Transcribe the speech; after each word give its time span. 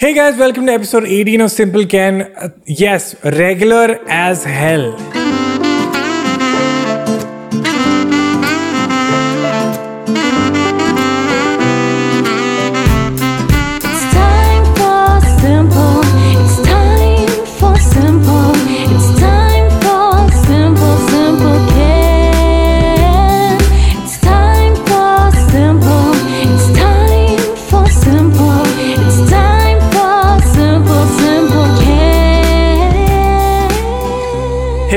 Hey 0.00 0.14
guys, 0.14 0.36
welcome 0.38 0.64
to 0.66 0.72
episode 0.72 1.06
18 1.06 1.40
of 1.40 1.50
Simple 1.50 1.84
Ken. 1.84 2.22
Uh, 2.22 2.50
yes, 2.66 3.16
regular 3.24 3.98
as 4.06 4.44
hell. 4.44 4.96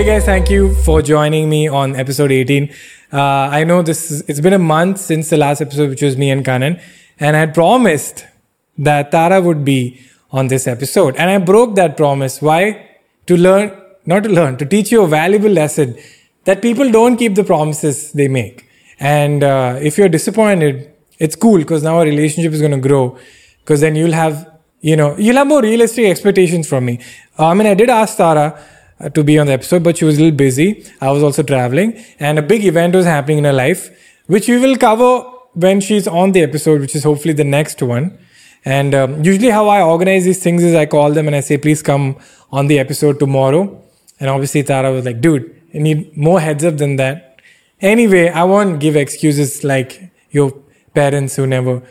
Hey 0.01 0.07
guys, 0.07 0.25
thank 0.25 0.49
you 0.49 0.73
for 0.73 1.03
joining 1.03 1.47
me 1.47 1.67
on 1.67 1.95
episode 1.95 2.31
18. 2.31 2.73
Uh, 3.13 3.19
I 3.19 3.63
know 3.63 3.83
this 3.83 4.09
is, 4.09 4.21
it's 4.21 4.39
been 4.39 4.51
a 4.51 4.57
month 4.57 4.97
since 4.97 5.29
the 5.29 5.37
last 5.37 5.61
episode, 5.61 5.91
which 5.91 6.01
was 6.01 6.17
me 6.17 6.31
and 6.31 6.43
Kanan, 6.43 6.81
and 7.19 7.35
I 7.35 7.39
had 7.41 7.53
promised 7.53 8.25
that 8.79 9.11
Tara 9.11 9.39
would 9.39 9.63
be 9.63 10.01
on 10.31 10.47
this 10.47 10.65
episode, 10.65 11.15
and 11.17 11.29
I 11.29 11.37
broke 11.37 11.75
that 11.75 11.97
promise. 11.97 12.41
Why? 12.41 12.97
To 13.27 13.37
learn, 13.37 13.79
not 14.07 14.23
to 14.23 14.29
learn, 14.29 14.57
to 14.57 14.65
teach 14.65 14.91
you 14.91 15.03
a 15.03 15.07
valuable 15.07 15.51
lesson 15.51 15.95
that 16.45 16.63
people 16.63 16.91
don't 16.91 17.15
keep 17.15 17.35
the 17.35 17.43
promises 17.43 18.11
they 18.11 18.27
make. 18.27 18.67
And 18.99 19.43
uh, 19.43 19.77
if 19.79 19.99
you're 19.99 20.09
disappointed, 20.09 20.91
it's 21.19 21.35
cool 21.35 21.59
because 21.59 21.83
now 21.83 21.97
our 21.97 22.05
relationship 22.05 22.53
is 22.53 22.59
going 22.59 22.71
to 22.71 22.79
grow. 22.89 23.19
Because 23.59 23.81
then 23.81 23.93
you'll 23.93 24.13
have, 24.13 24.49
you 24.79 24.95
know, 24.95 25.15
you'll 25.19 25.37
have 25.37 25.45
more 25.45 25.61
realistic 25.61 26.05
expectations 26.05 26.67
from 26.67 26.85
me. 26.85 26.99
Uh, 27.37 27.49
I 27.49 27.53
mean, 27.53 27.67
I 27.67 27.75
did 27.75 27.91
ask 27.91 28.17
Tara 28.17 28.59
to 29.09 29.23
be 29.23 29.37
on 29.39 29.47
the 29.47 29.53
episode, 29.53 29.83
but 29.83 29.97
she 29.97 30.05
was 30.05 30.17
a 30.17 30.21
little 30.21 30.37
busy. 30.37 30.85
I 30.99 31.11
was 31.11 31.23
also 31.23 31.43
traveling, 31.43 32.03
and 32.19 32.39
a 32.39 32.41
big 32.41 32.65
event 32.65 32.95
was 32.95 33.05
happening 33.05 33.39
in 33.39 33.43
her 33.45 33.53
life, 33.53 33.89
which 34.27 34.47
we 34.47 34.57
will 34.57 34.77
cover 34.77 35.21
when 35.53 35.81
she's 35.81 36.07
on 36.07 36.31
the 36.31 36.41
episode, 36.41 36.81
which 36.81 36.95
is 36.95 37.03
hopefully 37.03 37.33
the 37.33 37.43
next 37.43 37.81
one. 37.81 38.17
And 38.63 38.93
um, 38.93 39.23
usually, 39.23 39.49
how 39.49 39.67
I 39.69 39.81
organize 39.81 40.23
these 40.23 40.41
things 40.41 40.63
is 40.63 40.75
I 40.75 40.85
call 40.85 41.11
them 41.11 41.27
and 41.27 41.35
I 41.35 41.39
say, 41.39 41.57
please 41.57 41.81
come 41.81 42.17
on 42.51 42.67
the 42.67 42.79
episode 42.79 43.19
tomorrow. 43.19 43.81
And 44.19 44.29
obviously, 44.29 44.63
Tara 44.63 44.91
was 44.91 45.05
like, 45.05 45.19
dude, 45.19 45.55
I 45.73 45.79
need 45.79 46.15
more 46.15 46.39
heads 46.39 46.63
up 46.63 46.77
than 46.77 46.97
that. 46.97 47.39
Anyway, 47.79 48.29
I 48.29 48.43
won't 48.43 48.79
give 48.79 48.95
excuses 48.95 49.63
like 49.63 50.11
your 50.29 50.53
parents 50.93 51.35
who 51.35 51.47
never 51.47 51.81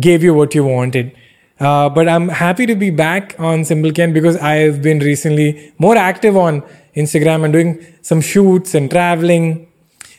gave 0.00 0.24
you 0.24 0.34
what 0.34 0.54
you 0.54 0.64
wanted. 0.64 1.16
Uh, 1.60 1.90
but 1.90 2.08
I'm 2.08 2.28
happy 2.28 2.64
to 2.66 2.74
be 2.74 2.90
back 2.90 3.34
on 3.38 3.64
Simple 3.64 3.92
Ken 3.92 4.12
because 4.12 4.36
I've 4.38 4.80
been 4.80 4.98
recently 5.00 5.72
more 5.78 5.96
active 5.96 6.36
on 6.36 6.62
Instagram 6.96 7.44
and 7.44 7.52
doing 7.52 7.86
some 8.00 8.22
shoots 8.22 8.74
and 8.74 8.90
traveling. 8.90 9.70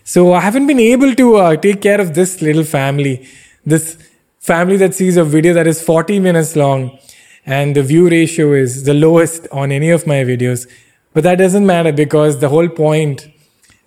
So 0.03 0.33
I 0.33 0.41
haven't 0.41 0.67
been 0.67 0.79
able 0.79 1.15
to 1.15 1.35
uh, 1.37 1.55
take 1.55 1.81
care 1.81 1.99
of 1.99 2.13
this 2.13 2.41
little 2.41 2.63
family, 2.63 3.27
this 3.65 3.97
family 4.39 4.77
that 4.77 4.93
sees 4.93 5.17
a 5.17 5.23
video 5.23 5.53
that 5.53 5.65
is 5.65 5.81
40 5.81 6.19
minutes 6.19 6.55
long 6.55 6.99
and 7.45 7.75
the 7.75 7.83
view 7.83 8.07
ratio 8.09 8.53
is 8.53 8.83
the 8.83 8.93
lowest 8.93 9.47
on 9.51 9.71
any 9.71 9.89
of 9.89 10.05
my 10.05 10.23
videos. 10.23 10.67
But 11.13 11.23
that 11.23 11.37
doesn't 11.37 11.65
matter 11.65 11.91
because 11.91 12.39
the 12.39 12.49
whole 12.49 12.69
point 12.69 13.27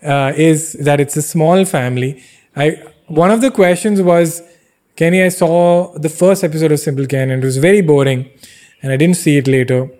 uh, 0.03 0.33
is 0.37 0.73
that 0.73 1.01
it's 1.01 1.17
a 1.17 1.23
small 1.23 1.65
family. 1.65 2.23
I 2.57 2.83
one 3.07 3.31
of 3.31 3.41
the 3.43 3.51
questions 3.51 4.01
was, 4.01 4.43
Kenny, 4.97 5.23
I 5.23 5.29
saw 5.29 5.93
the 5.99 6.09
first 6.09 6.45
episode 6.45 6.71
of 6.71 6.79
Simple 6.79 7.07
Ken 7.07 7.31
and 7.31 7.43
it 7.43 7.47
was 7.47 7.57
very 7.57 7.81
boring, 7.81 8.31
and 8.83 8.93
I 8.93 8.97
didn't 8.97 9.17
see 9.17 9.37
it 9.37 9.49
later. 9.49 9.91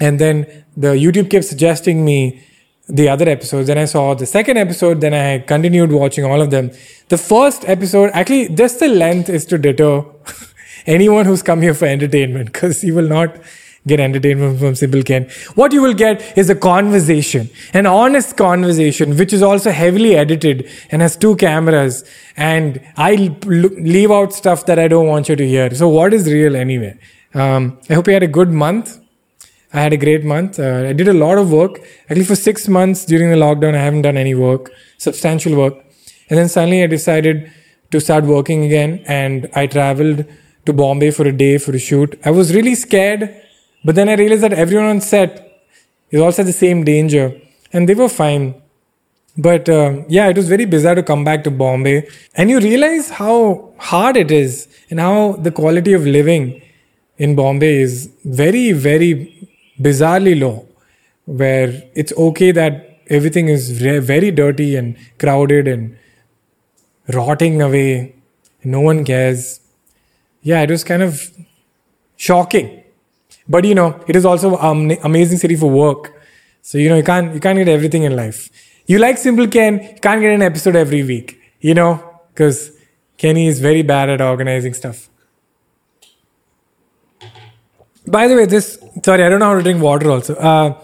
And 0.00 0.18
then 0.18 0.64
the 0.76 0.88
YouTube 0.88 1.30
kept 1.30 1.44
suggesting 1.44 2.04
me 2.04 2.42
the 2.88 3.08
other 3.08 3.28
episodes. 3.28 3.68
Then 3.68 3.78
I 3.78 3.84
saw 3.84 4.14
the 4.14 4.26
second 4.26 4.56
episode. 4.56 5.00
Then 5.00 5.14
I 5.14 5.38
continued 5.38 5.92
watching 5.92 6.24
all 6.24 6.40
of 6.40 6.50
them. 6.50 6.72
The 7.08 7.18
first 7.18 7.64
episode, 7.68 8.10
actually, 8.12 8.48
just 8.48 8.80
the 8.80 8.88
length 8.88 9.28
is 9.28 9.46
to 9.46 9.58
deter 9.58 10.04
anyone 10.86 11.26
who's 11.26 11.42
come 11.42 11.62
here 11.62 11.74
for 11.74 11.86
entertainment 11.86 12.52
because 12.52 12.82
you 12.82 12.94
will 12.94 13.08
not 13.08 13.36
get 13.86 14.00
entertainment 14.00 14.58
from 14.58 14.74
Simple 14.74 15.02
Ken. 15.02 15.28
What 15.54 15.72
you 15.72 15.82
will 15.82 15.94
get 15.94 16.36
is 16.38 16.48
a 16.50 16.54
conversation, 16.54 17.50
an 17.72 17.86
honest 17.86 18.36
conversation, 18.36 19.16
which 19.16 19.32
is 19.32 19.42
also 19.42 19.70
heavily 19.70 20.16
edited 20.16 20.68
and 20.90 21.02
has 21.02 21.16
two 21.16 21.36
cameras. 21.36 22.04
And 22.36 22.80
I 22.96 23.36
leave 23.44 24.10
out 24.10 24.32
stuff 24.32 24.66
that 24.66 24.78
I 24.78 24.88
don't 24.88 25.06
want 25.06 25.28
you 25.28 25.36
to 25.36 25.46
hear. 25.46 25.74
So, 25.74 25.88
what 25.88 26.14
is 26.14 26.32
real 26.32 26.56
anyway? 26.56 26.98
Um, 27.34 27.78
I 27.90 27.94
hope 27.94 28.06
you 28.06 28.14
had 28.14 28.22
a 28.22 28.28
good 28.28 28.50
month. 28.50 29.00
I 29.72 29.80
had 29.80 29.92
a 29.92 29.96
great 29.96 30.24
month. 30.24 30.58
Uh, 30.60 30.86
I 30.88 30.92
did 30.92 31.08
a 31.08 31.12
lot 31.12 31.36
of 31.36 31.50
work. 31.50 31.80
Actually, 32.08 32.24
for 32.24 32.36
six 32.36 32.68
months 32.68 33.04
during 33.04 33.30
the 33.30 33.36
lockdown, 33.36 33.74
I 33.74 33.82
haven't 33.82 34.02
done 34.02 34.16
any 34.16 34.34
work, 34.34 34.70
substantial 34.98 35.56
work. 35.56 35.74
And 36.30 36.38
then 36.38 36.48
suddenly 36.48 36.84
I 36.84 36.86
decided 36.86 37.52
to 37.90 38.00
start 38.00 38.24
working 38.24 38.64
again. 38.64 39.04
And 39.06 39.50
I 39.54 39.66
traveled 39.66 40.24
to 40.66 40.72
Bombay 40.72 41.10
for 41.10 41.26
a 41.26 41.32
day 41.32 41.58
for 41.58 41.74
a 41.74 41.78
shoot. 41.78 42.18
I 42.24 42.30
was 42.30 42.54
really 42.54 42.74
scared, 42.74 43.34
but 43.84 43.94
then 43.94 44.08
I 44.08 44.14
realized 44.14 44.42
that 44.42 44.52
everyone 44.52 44.86
on 44.86 45.00
set 45.00 45.62
is 46.10 46.20
also 46.20 46.42
the 46.42 46.52
same 46.52 46.84
danger. 46.84 47.40
And 47.72 47.88
they 47.88 47.94
were 47.94 48.08
fine. 48.08 48.54
But 49.36 49.68
uh, 49.68 50.02
yeah, 50.08 50.28
it 50.28 50.36
was 50.36 50.48
very 50.48 50.64
bizarre 50.64 50.94
to 50.94 51.02
come 51.02 51.24
back 51.24 51.42
to 51.44 51.50
Bombay. 51.50 52.08
And 52.36 52.50
you 52.50 52.60
realize 52.60 53.10
how 53.10 53.72
hard 53.78 54.16
it 54.16 54.30
is 54.30 54.68
and 54.90 55.00
how 55.00 55.32
the 55.32 55.50
quality 55.50 55.92
of 55.92 56.06
living 56.06 56.62
in 57.18 57.34
Bombay 57.34 57.80
is 57.80 58.10
very, 58.24 58.72
very 58.72 59.50
bizarrely 59.80 60.38
low, 60.40 60.66
where 61.24 61.82
it's 61.94 62.12
okay 62.12 62.52
that 62.52 63.00
everything 63.08 63.48
is 63.48 63.72
ve- 63.72 63.98
very 63.98 64.30
dirty 64.30 64.76
and 64.76 64.96
crowded 65.18 65.66
and 65.66 65.96
rotting 67.12 67.60
away. 67.60 68.14
No 68.62 68.80
one 68.80 69.04
cares. 69.04 69.60
Yeah, 70.42 70.62
it 70.62 70.70
was 70.70 70.84
kind 70.84 71.02
of 71.02 71.30
shocking. 72.16 72.83
But 73.48 73.64
you 73.64 73.74
know, 73.74 74.02
it 74.06 74.16
is 74.16 74.24
also 74.24 74.56
an 74.56 74.92
amazing 75.02 75.38
city 75.38 75.56
for 75.56 75.70
work. 75.70 76.12
So 76.62 76.78
you 76.78 76.88
know, 76.88 76.96
you 76.96 77.02
can't 77.02 77.34
you 77.34 77.40
can't 77.40 77.58
get 77.58 77.68
everything 77.68 78.04
in 78.04 78.16
life. 78.16 78.48
You 78.86 78.98
like 78.98 79.18
Simple 79.18 79.48
Ken, 79.48 79.82
you 79.82 80.00
can't 80.00 80.20
get 80.20 80.32
an 80.32 80.42
episode 80.42 80.76
every 80.76 81.02
week. 81.02 81.40
You 81.60 81.74
know, 81.74 82.20
because 82.28 82.72
Kenny 83.16 83.46
is 83.46 83.60
very 83.60 83.82
bad 83.82 84.10
at 84.10 84.20
organizing 84.20 84.74
stuff. 84.74 85.08
By 88.06 88.28
the 88.28 88.36
way, 88.36 88.46
this 88.46 88.78
sorry, 89.02 89.24
I 89.24 89.28
don't 89.28 89.40
know 89.40 89.46
how 89.46 89.56
to 89.56 89.62
drink 89.62 89.82
water. 89.82 90.10
Also, 90.10 90.34
uh, 90.34 90.78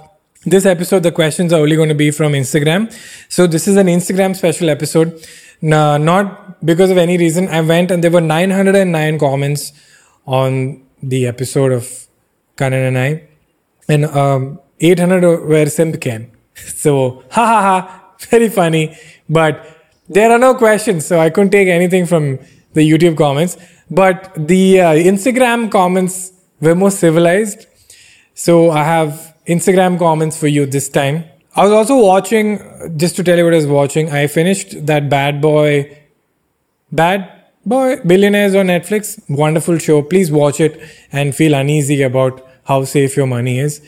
this 0.46 0.64
episode, 0.64 1.02
the 1.02 1.12
questions 1.12 1.52
are 1.52 1.60
only 1.60 1.76
going 1.76 1.90
to 1.90 1.94
be 1.94 2.10
from 2.10 2.32
Instagram. 2.32 2.90
So 3.28 3.46
this 3.46 3.68
is 3.68 3.76
an 3.76 3.88
Instagram 3.88 4.34
special 4.34 4.70
episode. 4.70 5.22
No, 5.60 5.98
not 5.98 6.64
because 6.64 6.90
of 6.90 6.96
any 6.96 7.18
reason. 7.18 7.48
I 7.48 7.60
went 7.60 7.90
and 7.90 8.02
there 8.02 8.10
were 8.10 8.22
909 8.22 9.18
comments 9.18 9.72
on 10.26 10.82
the 11.02 11.26
episode 11.26 11.72
of 11.72 12.06
Kanan 12.60 12.88
and 12.88 12.98
I, 12.98 13.22
and 13.88 14.04
um, 14.04 14.60
800 14.80 15.48
were 15.48 15.66
Simp 15.66 16.00
Ken. 16.00 16.30
So 16.54 17.24
ha 17.30 17.46
ha 17.52 17.60
ha, 17.66 18.14
very 18.30 18.48
funny. 18.48 18.96
But 19.28 19.66
there 20.08 20.30
are 20.30 20.38
no 20.38 20.54
questions, 20.54 21.06
so 21.06 21.18
I 21.20 21.30
couldn't 21.30 21.50
take 21.50 21.68
anything 21.68 22.04
from 22.04 22.38
the 22.74 22.88
YouTube 22.90 23.16
comments. 23.16 23.56
But 23.90 24.32
the 24.36 24.80
uh, 24.80 24.92
Instagram 24.94 25.70
comments 25.70 26.32
were 26.60 26.74
more 26.74 26.90
civilized. 26.90 27.66
So 28.34 28.70
I 28.70 28.84
have 28.84 29.34
Instagram 29.46 29.98
comments 29.98 30.38
for 30.38 30.48
you 30.48 30.66
this 30.66 30.88
time. 30.88 31.24
I 31.56 31.64
was 31.64 31.72
also 31.72 31.96
watching, 31.96 32.58
just 32.96 33.16
to 33.16 33.24
tell 33.24 33.36
you 33.36 33.44
what 33.44 33.54
I 33.54 33.56
was 33.56 33.66
watching, 33.66 34.10
I 34.10 34.26
finished 34.26 34.86
that 34.86 35.08
Bad 35.08 35.40
Boy, 35.40 35.98
Bad 36.92 37.30
Boy 37.66 37.96
Billionaires 38.06 38.54
on 38.54 38.66
Netflix. 38.66 39.18
Wonderful 39.28 39.78
show. 39.78 40.02
Please 40.02 40.30
watch 40.30 40.60
it 40.60 40.80
and 41.12 41.34
feel 41.34 41.54
uneasy 41.54 42.02
about 42.02 42.46
how 42.70 42.84
safe 42.84 43.16
your 43.18 43.26
money 43.26 43.58
is 43.66 43.82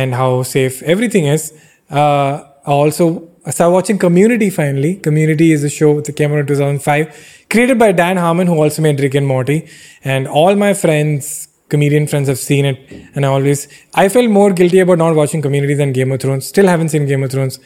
and 0.00 0.14
how 0.14 0.30
safe 0.54 0.82
everything 0.94 1.26
is. 1.26 1.52
Uh, 1.90 2.44
also, 2.64 3.06
I 3.44 3.50
started 3.50 3.72
watching 3.78 3.98
Community 3.98 4.48
finally. 4.48 4.94
Community 5.08 5.50
is 5.56 5.64
a 5.64 5.70
show 5.78 6.00
that 6.00 6.12
came 6.20 6.32
out 6.32 6.38
in 6.38 6.46
2005, 6.46 7.46
created 7.50 7.78
by 7.80 7.90
Dan 7.90 8.16
Harmon, 8.16 8.46
who 8.46 8.58
also 8.62 8.80
made 8.80 9.00
Rick 9.00 9.16
and 9.16 9.26
Morty. 9.26 9.58
And 10.04 10.28
all 10.28 10.54
my 10.54 10.72
friends, 10.72 11.48
comedian 11.68 12.06
friends, 12.06 12.28
have 12.28 12.38
seen 12.38 12.64
it. 12.64 12.78
And 13.16 13.26
I 13.26 13.28
always, 13.28 13.66
I 13.94 14.08
felt 14.08 14.30
more 14.30 14.52
guilty 14.52 14.78
about 14.78 14.98
not 14.98 15.16
watching 15.16 15.42
Community 15.42 15.74
than 15.74 15.92
Game 15.92 16.12
of 16.12 16.20
Thrones. 16.20 16.46
Still 16.46 16.68
haven't 16.68 16.90
seen 16.90 17.06
Game 17.06 17.24
of 17.24 17.32
Thrones. 17.32 17.58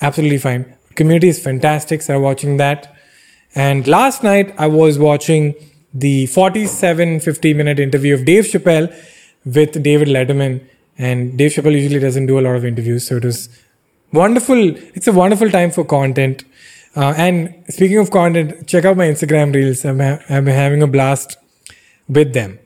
Absolutely 0.00 0.38
fine. 0.38 0.64
Community 0.94 1.28
is 1.28 1.38
fantastic. 1.50 2.00
Started 2.00 2.22
watching 2.22 2.56
that. 2.56 2.94
And 3.54 3.86
last 3.86 4.22
night 4.22 4.54
I 4.56 4.68
was 4.68 4.98
watching 4.98 5.54
the 5.92 6.26
47 6.26 7.20
50 7.20 7.54
minute 7.54 7.78
interview 7.78 8.14
of 8.14 8.24
Dave 8.24 8.44
Chappelle 8.44 8.88
with 9.54 9.82
David 9.82 10.08
Letterman. 10.08 10.60
And 10.96 11.38
Dave 11.38 11.52
Chappelle 11.52 11.80
usually 11.80 12.00
doesn't 12.00 12.26
do 12.26 12.38
a 12.38 12.42
lot 12.42 12.56
of 12.56 12.64
interviews, 12.64 13.06
so 13.06 13.16
it 13.16 13.24
was 13.24 13.48
wonderful. 14.12 14.58
It's 14.96 15.06
a 15.06 15.12
wonderful 15.12 15.50
time 15.50 15.70
for 15.70 15.84
content. 15.84 16.44
Uh, 16.96 17.14
and 17.16 17.64
speaking 17.68 17.98
of 17.98 18.10
content, 18.10 18.66
check 18.66 18.84
out 18.84 18.96
my 18.96 19.06
Instagram 19.06 19.54
reels. 19.54 19.84
I'm, 19.84 20.00
ha- 20.00 20.18
I'm 20.28 20.46
having 20.46 20.82
a 20.82 20.86
blast 20.86 21.36
with 22.08 22.32
them. 22.32 22.58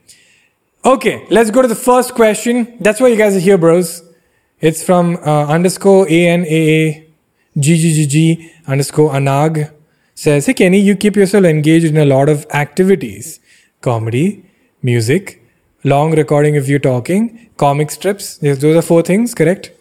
Okay, 0.84 1.26
let's 1.30 1.50
go 1.50 1.62
to 1.62 1.68
the 1.68 1.74
first 1.74 2.14
question. 2.14 2.76
That's 2.80 3.00
why 3.00 3.08
you 3.08 3.16
guys 3.16 3.36
are 3.36 3.40
here, 3.40 3.58
bros. 3.58 4.02
It's 4.60 4.82
from 4.82 5.16
uh, 5.16 5.46
underscore 5.46 6.08
A 6.08 6.28
N 6.28 6.44
A 6.46 6.86
A 6.86 7.08
G 7.58 7.76
G 7.76 7.92
G 7.92 8.06
G 8.06 8.52
underscore 8.66 9.12
Anag. 9.12 9.72
Says, 10.14 10.46
Hey 10.46 10.54
Kenny, 10.54 10.78
you 10.78 10.96
keep 10.96 11.16
yourself 11.16 11.44
engaged 11.44 11.86
in 11.86 11.96
a 11.96 12.04
lot 12.04 12.28
of 12.28 12.46
activities 12.50 13.40
comedy, 13.80 14.44
music, 14.82 15.41
long 15.84 16.14
recording 16.16 16.56
of 16.56 16.68
you 16.68 16.78
talking, 16.78 17.50
comic 17.56 17.90
strips. 17.90 18.38
Yes, 18.40 18.58
those 18.58 18.76
are 18.76 18.82
four 18.82 19.02
things, 19.02 19.34
correct? 19.34 19.72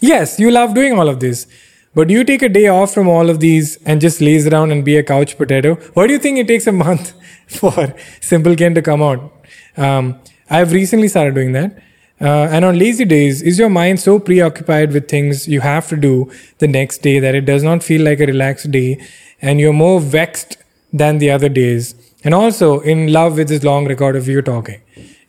Yes, 0.00 0.38
you 0.40 0.50
love 0.50 0.74
doing 0.74 0.98
all 0.98 1.08
of 1.08 1.20
this. 1.20 1.46
But 1.94 2.08
do 2.08 2.14
you 2.14 2.24
take 2.24 2.42
a 2.42 2.48
day 2.48 2.68
off 2.68 2.94
from 2.94 3.08
all 3.08 3.28
of 3.30 3.40
these 3.40 3.76
and 3.84 4.00
just 4.00 4.20
laze 4.20 4.46
around 4.46 4.70
and 4.70 4.84
be 4.84 4.96
a 4.96 5.02
couch 5.02 5.36
potato? 5.36 5.74
Why 5.94 6.06
do 6.06 6.12
you 6.12 6.18
think 6.18 6.38
it 6.38 6.46
takes 6.46 6.66
a 6.66 6.72
month 6.72 7.12
for 7.48 7.94
Simple 8.20 8.54
Ken 8.54 8.74
to 8.74 8.82
come 8.82 9.02
out? 9.02 9.32
Um, 9.76 10.20
I've 10.48 10.72
recently 10.72 11.08
started 11.08 11.34
doing 11.34 11.52
that. 11.52 11.82
Uh, 12.20 12.48
and 12.50 12.64
on 12.64 12.78
lazy 12.78 13.04
days, 13.04 13.40
is 13.40 13.58
your 13.58 13.70
mind 13.70 13.98
so 13.98 14.18
preoccupied 14.18 14.92
with 14.92 15.08
things 15.08 15.48
you 15.48 15.60
have 15.60 15.88
to 15.88 15.96
do 15.96 16.30
the 16.58 16.68
next 16.68 16.98
day 16.98 17.18
that 17.18 17.34
it 17.34 17.46
does 17.46 17.62
not 17.62 17.82
feel 17.82 18.02
like 18.02 18.20
a 18.20 18.26
relaxed 18.26 18.70
day 18.70 19.02
and 19.40 19.58
you're 19.58 19.72
more 19.72 20.00
vexed 20.00 20.58
than 20.92 21.18
the 21.18 21.30
other 21.30 21.48
days? 21.48 21.94
And 22.22 22.34
also 22.34 22.80
in 22.80 23.12
love 23.12 23.38
with 23.38 23.48
this 23.48 23.64
long 23.64 23.86
record 23.88 24.16
of 24.16 24.28
you 24.28 24.42
talking. 24.42 24.80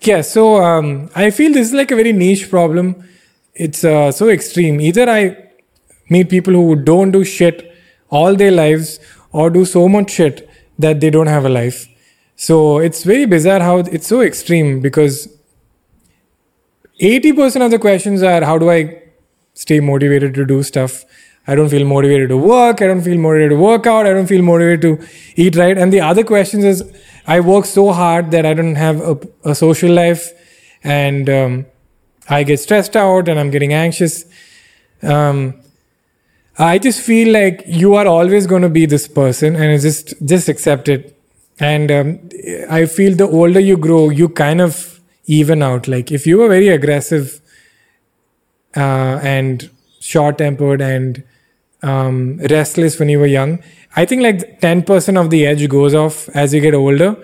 Yeah, 0.03 0.21
so 0.21 0.63
um, 0.63 1.11
I 1.15 1.29
feel 1.29 1.53
this 1.53 1.67
is 1.67 1.73
like 1.73 1.91
a 1.91 1.95
very 1.95 2.11
niche 2.11 2.49
problem. 2.49 3.07
It's 3.53 3.83
uh, 3.83 4.11
so 4.11 4.29
extreme. 4.29 4.81
Either 4.81 5.07
I 5.07 5.37
meet 6.09 6.29
people 6.29 6.53
who 6.53 6.75
don't 6.75 7.11
do 7.11 7.23
shit 7.23 7.71
all 8.09 8.35
their 8.35 8.51
lives 8.51 8.99
or 9.31 9.51
do 9.51 9.63
so 9.63 9.87
much 9.87 10.11
shit 10.11 10.49
that 10.79 11.01
they 11.01 11.11
don't 11.11 11.27
have 11.27 11.45
a 11.45 11.49
life. 11.49 11.87
So 12.35 12.79
it's 12.79 13.03
very 13.03 13.25
bizarre 13.25 13.59
how 13.59 13.77
it's 13.77 14.07
so 14.07 14.21
extreme 14.21 14.81
because 14.81 15.27
80% 16.99 17.63
of 17.63 17.69
the 17.69 17.77
questions 17.77 18.23
are 18.23 18.43
how 18.43 18.57
do 18.57 18.71
I 18.71 19.03
stay 19.53 19.79
motivated 19.79 20.33
to 20.33 20.45
do 20.45 20.63
stuff? 20.63 21.05
I 21.47 21.55
don't 21.55 21.69
feel 21.69 21.85
motivated 21.85 22.29
to 22.29 22.37
work. 22.37 22.81
I 22.81 22.87
don't 22.87 23.01
feel 23.01 23.17
motivated 23.17 23.51
to 23.51 23.57
work 23.57 23.87
out. 23.87 24.05
I 24.05 24.13
don't 24.13 24.27
feel 24.27 24.43
motivated 24.43 24.81
to 24.81 25.07
eat 25.35 25.55
right. 25.55 25.77
And 25.77 25.91
the 25.91 26.01
other 26.01 26.23
questions 26.23 26.63
is 26.63 26.83
I 27.25 27.39
work 27.39 27.65
so 27.65 27.91
hard 27.91 28.31
that 28.31 28.45
I 28.45 28.53
don't 28.53 28.75
have 28.75 29.01
a, 29.01 29.17
a 29.43 29.55
social 29.55 29.91
life 29.91 30.31
and 30.83 31.29
um, 31.29 31.65
I 32.29 32.43
get 32.43 32.59
stressed 32.59 32.95
out 32.95 33.27
and 33.27 33.39
I'm 33.39 33.49
getting 33.49 33.73
anxious. 33.73 34.25
Um, 35.01 35.59
I 36.57 36.77
just 36.77 37.01
feel 37.01 37.33
like 37.33 37.63
you 37.65 37.95
are 37.95 38.05
always 38.05 38.45
going 38.45 38.61
to 38.61 38.69
be 38.69 38.85
this 38.85 39.07
person 39.07 39.55
and 39.55 39.81
just 39.81 40.13
just 40.25 40.47
accept 40.47 40.89
it. 40.89 41.17
And 41.59 41.91
um, 41.91 42.29
I 42.69 42.85
feel 42.85 43.15
the 43.15 43.27
older 43.27 43.59
you 43.59 43.77
grow, 43.77 44.09
you 44.09 44.29
kind 44.29 44.61
of 44.61 44.99
even 45.25 45.63
out. 45.63 45.87
Like 45.87 46.11
if 46.11 46.27
you 46.27 46.37
were 46.37 46.49
very 46.49 46.67
aggressive 46.67 47.41
uh, 48.75 49.19
and 49.23 49.69
short 50.01 50.37
tempered 50.37 50.81
and 50.81 51.23
um, 51.83 52.37
restless 52.49 52.99
when 52.99 53.09
you 53.09 53.19
were 53.19 53.27
young, 53.27 53.63
I 53.95 54.05
think 54.05 54.21
like 54.21 54.61
10% 54.61 55.19
of 55.19 55.29
the 55.29 55.45
edge 55.45 55.67
goes 55.69 55.93
off 55.93 56.29
as 56.29 56.53
you 56.53 56.61
get 56.61 56.73
older. 56.73 57.15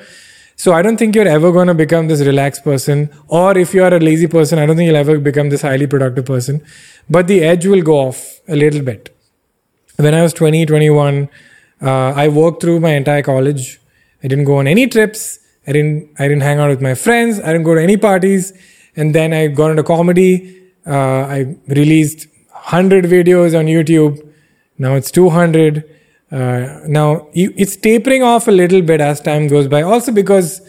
So 0.55 0.73
I 0.73 0.81
don't 0.81 0.97
think 0.97 1.15
you're 1.15 1.27
ever 1.27 1.51
going 1.51 1.67
to 1.67 1.75
become 1.75 2.07
this 2.07 2.21
relaxed 2.21 2.63
person. 2.63 3.09
Or 3.27 3.55
if 3.57 3.73
you 3.73 3.83
are 3.83 3.93
a 3.93 3.99
lazy 3.99 4.27
person, 4.27 4.57
I 4.57 4.65
don't 4.65 4.75
think 4.75 4.87
you'll 4.87 4.95
ever 4.95 5.19
become 5.19 5.49
this 5.49 5.61
highly 5.61 5.85
productive 5.85 6.25
person. 6.25 6.63
But 7.09 7.27
the 7.27 7.43
edge 7.43 7.67
will 7.67 7.83
go 7.83 7.99
off 7.99 8.41
a 8.47 8.55
little 8.55 8.81
bit. 8.81 9.15
When 9.97 10.15
I 10.15 10.23
was 10.23 10.33
20, 10.33 10.65
21, 10.65 11.29
uh, 11.81 11.89
I 11.89 12.27
worked 12.27 12.61
through 12.61 12.79
my 12.79 12.93
entire 12.93 13.21
college. 13.21 13.79
I 14.23 14.27
didn't 14.27 14.45
go 14.45 14.57
on 14.57 14.67
any 14.67 14.87
trips. 14.87 15.39
I 15.67 15.73
didn't, 15.73 16.09
I 16.17 16.27
didn't 16.27 16.41
hang 16.41 16.59
out 16.59 16.69
with 16.69 16.81
my 16.81 16.95
friends. 16.95 17.39
I 17.39 17.47
didn't 17.47 17.63
go 17.63 17.75
to 17.75 17.81
any 17.81 17.97
parties. 17.97 18.51
And 18.95 19.13
then 19.13 19.33
I 19.33 19.47
got 19.47 19.69
into 19.69 19.83
comedy. 19.83 20.59
Uh, 20.87 21.21
I 21.37 21.55
released 21.67 22.27
100 22.67 23.05
videos 23.05 23.57
on 23.57 23.65
YouTube. 23.65 24.21
Now 24.77 24.95
it's 24.95 25.09
200. 25.11 25.85
Uh, 26.29 26.81
now 26.85 27.29
it's 27.33 27.77
tapering 27.77 28.23
off 28.23 28.49
a 28.49 28.51
little 28.51 28.81
bit 28.81 28.99
as 28.99 29.21
time 29.21 29.47
goes 29.47 29.69
by. 29.69 29.83
Also 29.83 30.11
because 30.11 30.59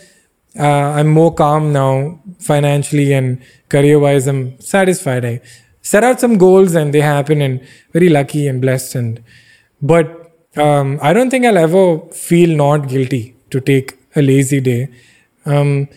uh, 0.56 0.62
I'm 0.98 1.08
more 1.08 1.34
calm 1.34 1.72
now 1.72 2.20
financially 2.38 3.12
and 3.12 3.42
career 3.68 3.98
wise. 3.98 4.28
I'm 4.28 4.60
satisfied. 4.60 5.24
I 5.24 5.40
set 5.82 6.04
out 6.04 6.20
some 6.20 6.38
goals 6.38 6.76
and 6.76 6.94
they 6.94 7.00
happen 7.00 7.42
and 7.42 7.66
very 7.92 8.08
lucky 8.08 8.46
and 8.46 8.60
blessed. 8.60 8.94
And 8.94 9.24
but 9.82 10.06
um, 10.56 11.00
I 11.02 11.12
don't 11.12 11.30
think 11.30 11.46
I'll 11.46 11.58
ever 11.58 11.98
feel 12.12 12.56
not 12.56 12.88
guilty 12.88 13.34
to 13.50 13.60
take 13.60 13.98
a 14.14 14.22
lazy 14.22 14.60
day. 14.60 14.88
Um, 15.46 15.88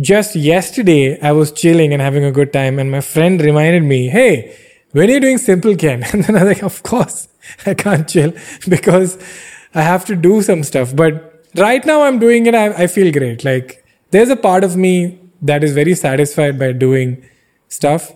just 0.00 0.36
yesterday, 0.36 1.20
I 1.20 1.32
was 1.32 1.52
chilling 1.52 1.92
and 1.92 2.00
having 2.00 2.24
a 2.24 2.32
good 2.32 2.52
time, 2.52 2.80
and 2.80 2.90
my 2.90 3.00
friend 3.00 3.40
reminded 3.40 3.84
me, 3.84 4.08
"Hey, 4.08 4.56
when 4.94 5.10
are 5.10 5.14
you 5.14 5.20
doing 5.20 5.38
Simple 5.38 5.74
Ken? 5.76 6.04
And 6.12 6.24
then 6.24 6.36
I 6.36 6.44
was 6.44 6.52
like, 6.54 6.62
"Of 6.62 6.82
course." 6.82 7.28
I 7.66 7.74
can't 7.74 8.08
chill 8.08 8.32
because 8.68 9.18
I 9.74 9.82
have 9.82 10.04
to 10.06 10.16
do 10.16 10.40
some 10.42 10.62
stuff. 10.62 10.94
But 10.96 11.46
right 11.56 11.84
now 11.84 12.02
I'm 12.02 12.18
doing 12.18 12.46
it. 12.46 12.54
I, 12.54 12.84
I 12.84 12.86
feel 12.86 13.12
great. 13.12 13.44
Like 13.44 13.84
there's 14.10 14.30
a 14.30 14.36
part 14.36 14.64
of 14.64 14.76
me 14.76 15.18
that 15.42 15.64
is 15.64 15.74
very 15.74 15.94
satisfied 15.94 16.58
by 16.58 16.72
doing 16.72 17.24
stuff. 17.68 18.12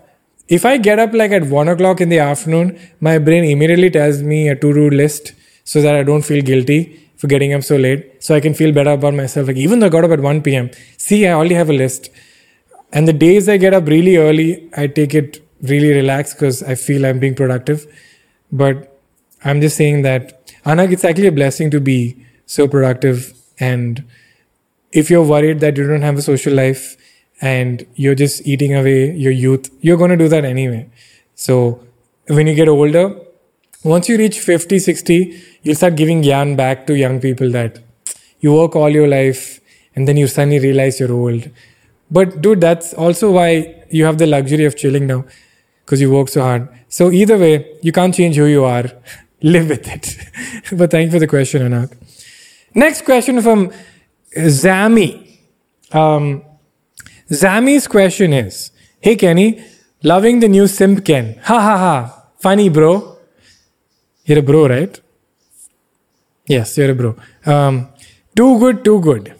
If 0.48 0.64
I 0.64 0.76
get 0.78 0.98
up 0.98 1.12
like 1.12 1.32
at 1.32 1.44
one 1.44 1.68
o'clock 1.68 2.00
in 2.00 2.08
the 2.08 2.20
afternoon, 2.20 2.78
my 3.00 3.18
brain 3.18 3.44
immediately 3.44 3.90
tells 3.90 4.22
me 4.22 4.48
a 4.48 4.54
to-do 4.54 4.88
list 4.88 5.32
so 5.64 5.82
that 5.82 5.94
I 5.94 6.02
don't 6.02 6.22
feel 6.22 6.42
guilty 6.42 7.10
for 7.16 7.26
getting 7.26 7.52
up 7.52 7.64
so 7.64 7.76
late. 7.76 8.22
So 8.22 8.34
I 8.34 8.40
can 8.40 8.54
feel 8.54 8.72
better 8.72 8.92
about 8.92 9.14
myself. 9.14 9.48
Like 9.48 9.56
even 9.56 9.80
though 9.80 9.86
I 9.86 9.90
got 9.90 10.04
up 10.04 10.12
at 10.12 10.20
1 10.20 10.42
p.m., 10.42 10.70
see, 10.96 11.26
I 11.26 11.32
already 11.32 11.54
have 11.56 11.68
a 11.68 11.74
list. 11.74 12.08
And 12.92 13.06
the 13.06 13.12
days 13.12 13.48
I 13.48 13.58
get 13.58 13.74
up 13.74 13.86
really 13.86 14.16
early, 14.16 14.70
I 14.74 14.86
take 14.86 15.14
it 15.14 15.47
really 15.62 15.92
relaxed 15.92 16.34
because 16.34 16.62
I 16.62 16.74
feel 16.74 17.04
I'm 17.06 17.18
being 17.18 17.34
productive. 17.34 17.86
But 18.50 19.00
I'm 19.44 19.60
just 19.60 19.76
saying 19.76 20.02
that, 20.02 20.52
Anak, 20.64 20.90
it's 20.90 21.04
actually 21.04 21.28
a 21.28 21.32
blessing 21.32 21.70
to 21.70 21.80
be 21.80 22.24
so 22.46 22.66
productive. 22.66 23.34
And 23.60 24.04
if 24.92 25.10
you're 25.10 25.24
worried 25.24 25.60
that 25.60 25.76
you 25.76 25.86
don't 25.86 26.02
have 26.02 26.16
a 26.16 26.22
social 26.22 26.54
life 26.54 26.96
and 27.40 27.86
you're 27.94 28.14
just 28.14 28.46
eating 28.46 28.74
away 28.74 29.12
your 29.12 29.32
youth, 29.32 29.70
you're 29.80 29.96
going 29.96 30.10
to 30.10 30.16
do 30.16 30.28
that 30.28 30.44
anyway. 30.44 30.88
So 31.34 31.84
when 32.26 32.46
you 32.46 32.54
get 32.54 32.68
older, 32.68 33.16
once 33.84 34.08
you 34.08 34.18
reach 34.18 34.40
50, 34.40 34.78
60, 34.78 35.42
you'll 35.62 35.76
start 35.76 35.96
giving 35.96 36.22
gyan 36.22 36.56
back 36.56 36.86
to 36.88 36.96
young 36.96 37.20
people 37.20 37.50
that 37.50 37.78
you 38.40 38.52
work 38.54 38.74
all 38.74 38.88
your 38.88 39.06
life 39.06 39.60
and 39.94 40.08
then 40.08 40.16
you 40.16 40.26
suddenly 40.26 40.58
realize 40.58 40.98
you're 40.98 41.12
old. 41.12 41.48
But 42.10 42.40
dude, 42.40 42.60
that's 42.60 42.94
also 42.94 43.30
why 43.30 43.84
you 43.90 44.04
have 44.04 44.18
the 44.18 44.26
luxury 44.26 44.64
of 44.64 44.76
chilling 44.76 45.06
now 45.06 45.24
because 45.88 46.02
you 46.02 46.10
work 46.10 46.28
so 46.28 46.42
hard. 46.42 46.68
So 46.90 47.10
either 47.10 47.38
way, 47.38 47.78
you 47.80 47.92
can't 47.92 48.14
change 48.14 48.36
who 48.36 48.44
you 48.44 48.64
are. 48.64 48.84
live 49.40 49.70
with 49.70 49.88
it. 49.88 50.18
but 50.78 50.90
thank 50.90 51.06
you 51.06 51.12
for 51.12 51.18
the 51.18 51.26
question, 51.26 51.62
Anak. 51.62 51.96
Next 52.74 53.06
question 53.06 53.40
from 53.40 53.72
Zami. 54.36 55.38
Um, 55.92 56.44
Zami's 57.30 57.86
question 57.86 58.34
is 58.34 58.70
Hey 59.00 59.16
Kenny, 59.16 59.64
loving 60.02 60.40
the 60.40 60.48
new 60.48 60.66
Simp 60.66 61.06
Ken. 61.06 61.40
Ha 61.44 61.58
ha 61.58 61.78
ha. 61.78 62.26
Funny, 62.38 62.68
bro. 62.68 63.16
You're 64.26 64.40
a 64.40 64.42
bro, 64.42 64.68
right? 64.68 65.00
Yes, 66.46 66.76
you're 66.76 66.90
a 66.90 66.94
bro. 66.94 67.16
Um, 67.46 67.88
too 68.36 68.58
good, 68.58 68.84
too 68.84 69.00
good. 69.00 69.34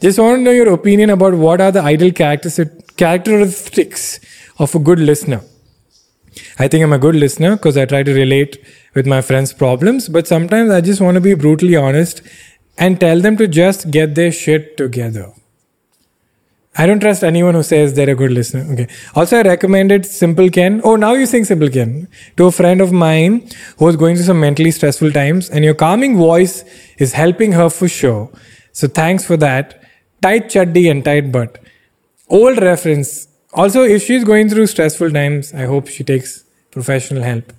Just 0.00 0.18
want 0.18 0.38
to 0.38 0.42
know 0.42 0.50
your 0.50 0.72
opinion 0.72 1.10
about 1.10 1.34
what 1.34 1.60
are 1.60 1.70
the 1.70 1.82
ideal 1.82 2.10
characteristics 2.12 4.18
of 4.58 4.74
a 4.74 4.80
good 4.80 4.98
listener. 4.98 5.42
I 6.58 6.68
think 6.68 6.82
I'm 6.82 6.92
a 6.92 6.98
good 6.98 7.16
listener 7.16 7.56
because 7.56 7.76
I 7.76 7.86
try 7.86 8.02
to 8.02 8.12
relate 8.12 8.58
with 8.94 9.06
my 9.06 9.20
friends' 9.20 9.52
problems, 9.52 10.08
but 10.08 10.26
sometimes 10.26 10.70
I 10.70 10.80
just 10.80 11.00
want 11.00 11.16
to 11.16 11.20
be 11.20 11.34
brutally 11.34 11.76
honest 11.76 12.22
and 12.78 13.00
tell 13.00 13.20
them 13.20 13.36
to 13.36 13.48
just 13.48 13.90
get 13.90 14.14
their 14.14 14.32
shit 14.32 14.76
together. 14.76 15.32
I 16.78 16.84
don't 16.84 17.00
trust 17.00 17.24
anyone 17.24 17.54
who 17.54 17.62
says 17.62 17.94
they're 17.94 18.10
a 18.10 18.14
good 18.14 18.32
listener. 18.32 18.70
Okay. 18.72 18.86
Also, 19.14 19.38
I 19.38 19.42
recommended 19.42 20.04
Simple 20.04 20.50
Ken. 20.50 20.82
Oh, 20.84 20.96
now 20.96 21.14
you 21.14 21.24
sing 21.24 21.44
Simple 21.46 21.70
Ken 21.70 22.06
to 22.36 22.46
a 22.46 22.52
friend 22.52 22.82
of 22.82 22.92
mine 22.92 23.48
who 23.78 23.86
was 23.86 23.96
going 23.96 24.16
through 24.16 24.26
some 24.26 24.40
mentally 24.40 24.70
stressful 24.70 25.12
times, 25.12 25.48
and 25.48 25.64
your 25.64 25.74
calming 25.74 26.18
voice 26.18 26.64
is 26.98 27.14
helping 27.14 27.52
her 27.52 27.70
for 27.70 27.88
sure. 27.88 28.30
So, 28.72 28.88
thanks 28.88 29.24
for 29.24 29.38
that. 29.38 29.82
Tight 30.20 30.50
chuddy 30.50 30.90
and 30.90 31.02
tight 31.02 31.32
butt. 31.32 31.58
Old 32.28 32.58
reference. 32.58 33.25
Also, 33.56 33.82
if 33.82 34.02
she's 34.02 34.22
going 34.22 34.48
through 34.50 34.66
stressful 34.66 35.10
times, 35.10 35.54
I 35.54 35.64
hope 35.64 35.88
she 35.88 36.04
takes 36.04 36.44
professional 36.70 37.22
help 37.22 37.52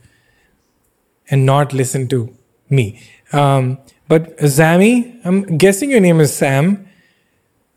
and 1.30 1.46
not 1.46 1.74
listen 1.74 2.08
to 2.10 2.34
me. 2.70 3.02
Um, 3.34 3.80
but 4.08 4.38
Zami, 4.38 5.20
I'm 5.26 5.58
guessing 5.58 5.90
your 5.90 6.00
name 6.00 6.20
is 6.20 6.34
Sam. 6.34 6.88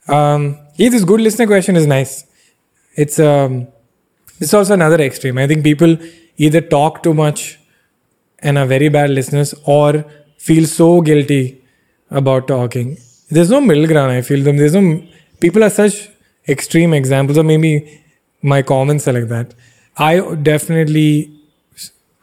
Um, 0.06 0.58
yeah, 0.74 0.90
this 0.90 1.04
good 1.04 1.20
listener 1.20 1.46
question 1.46 1.76
is 1.76 1.86
nice. 1.86 2.24
It's 2.94 3.18
um, 3.18 3.68
it's 4.38 4.52
also 4.52 4.74
another 4.74 5.00
extreme. 5.00 5.38
I 5.38 5.46
think 5.46 5.64
people 5.64 5.96
either 6.36 6.60
talk 6.60 7.02
too 7.02 7.14
much 7.14 7.58
and 8.40 8.58
are 8.58 8.66
very 8.66 8.88
bad 8.88 9.10
listeners, 9.10 9.54
or 9.64 10.04
feel 10.38 10.66
so 10.66 11.00
guilty 11.00 11.62
about 12.10 12.48
talking. 12.48 12.98
There's 13.30 13.50
no 13.50 13.60
middle 13.60 13.86
ground. 13.86 14.12
I 14.12 14.22
feel 14.22 14.42
them. 14.42 14.56
There's 14.56 14.74
no 14.74 15.02
people 15.40 15.64
are 15.64 15.70
such 15.70 16.08
extreme 16.48 16.94
examples, 16.94 17.38
or 17.38 17.44
maybe 17.44 18.02
my 18.42 18.62
comments 18.62 19.06
are 19.08 19.12
like 19.12 19.28
that. 19.28 19.54
I 19.96 20.34
definitely, 20.36 21.32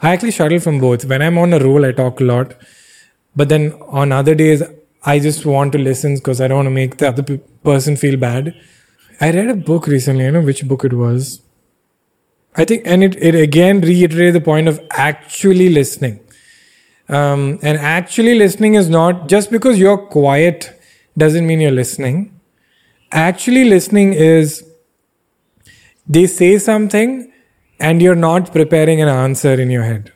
I 0.01 0.13
actually 0.13 0.31
shuttle 0.31 0.59
from 0.59 0.79
both. 0.79 1.05
When 1.05 1.21
I'm 1.21 1.37
on 1.37 1.53
a 1.53 1.59
roll, 1.59 1.85
I 1.85 1.91
talk 1.91 2.19
a 2.19 2.23
lot, 2.23 2.55
but 3.35 3.49
then 3.49 3.73
on 3.87 4.11
other 4.11 4.35
days, 4.35 4.63
I 5.03 5.19
just 5.19 5.45
want 5.45 5.71
to 5.73 5.77
listen 5.77 6.15
because 6.15 6.41
I 6.41 6.47
don't 6.47 6.57
want 6.57 6.65
to 6.67 6.71
make 6.71 6.97
the 6.97 7.09
other 7.09 7.23
pe- 7.23 7.37
person 7.63 7.95
feel 7.95 8.17
bad. 8.17 8.55
I 9.21 9.31
read 9.31 9.49
a 9.49 9.55
book 9.55 9.87
recently. 9.87 10.27
I 10.27 10.31
know 10.31 10.41
which 10.41 10.67
book 10.67 10.83
it 10.83 10.93
was. 10.93 11.41
I 12.55 12.65
think, 12.65 12.83
and 12.85 13.03
it, 13.03 13.15
it 13.21 13.35
again 13.35 13.81
reiterated 13.81 14.33
the 14.35 14.41
point 14.41 14.67
of 14.67 14.81
actually 14.91 15.69
listening. 15.69 16.19
Um, 17.09 17.59
and 17.61 17.77
actually 17.77 18.35
listening 18.35 18.73
is 18.75 18.89
not 18.89 19.29
just 19.29 19.49
because 19.51 19.79
you're 19.79 19.97
quiet 19.97 20.73
doesn't 21.17 21.47
mean 21.47 21.61
you're 21.61 21.71
listening. 21.71 22.39
Actually 23.11 23.63
listening 23.65 24.13
is 24.13 24.67
they 26.07 26.27
say 26.27 26.57
something 26.57 27.31
and 27.79 28.01
you're 28.01 28.15
not 28.15 28.51
preparing 28.51 29.01
an 29.01 29.07
answer 29.07 29.53
in 29.53 29.69
your 29.69 29.83
head. 29.83 30.11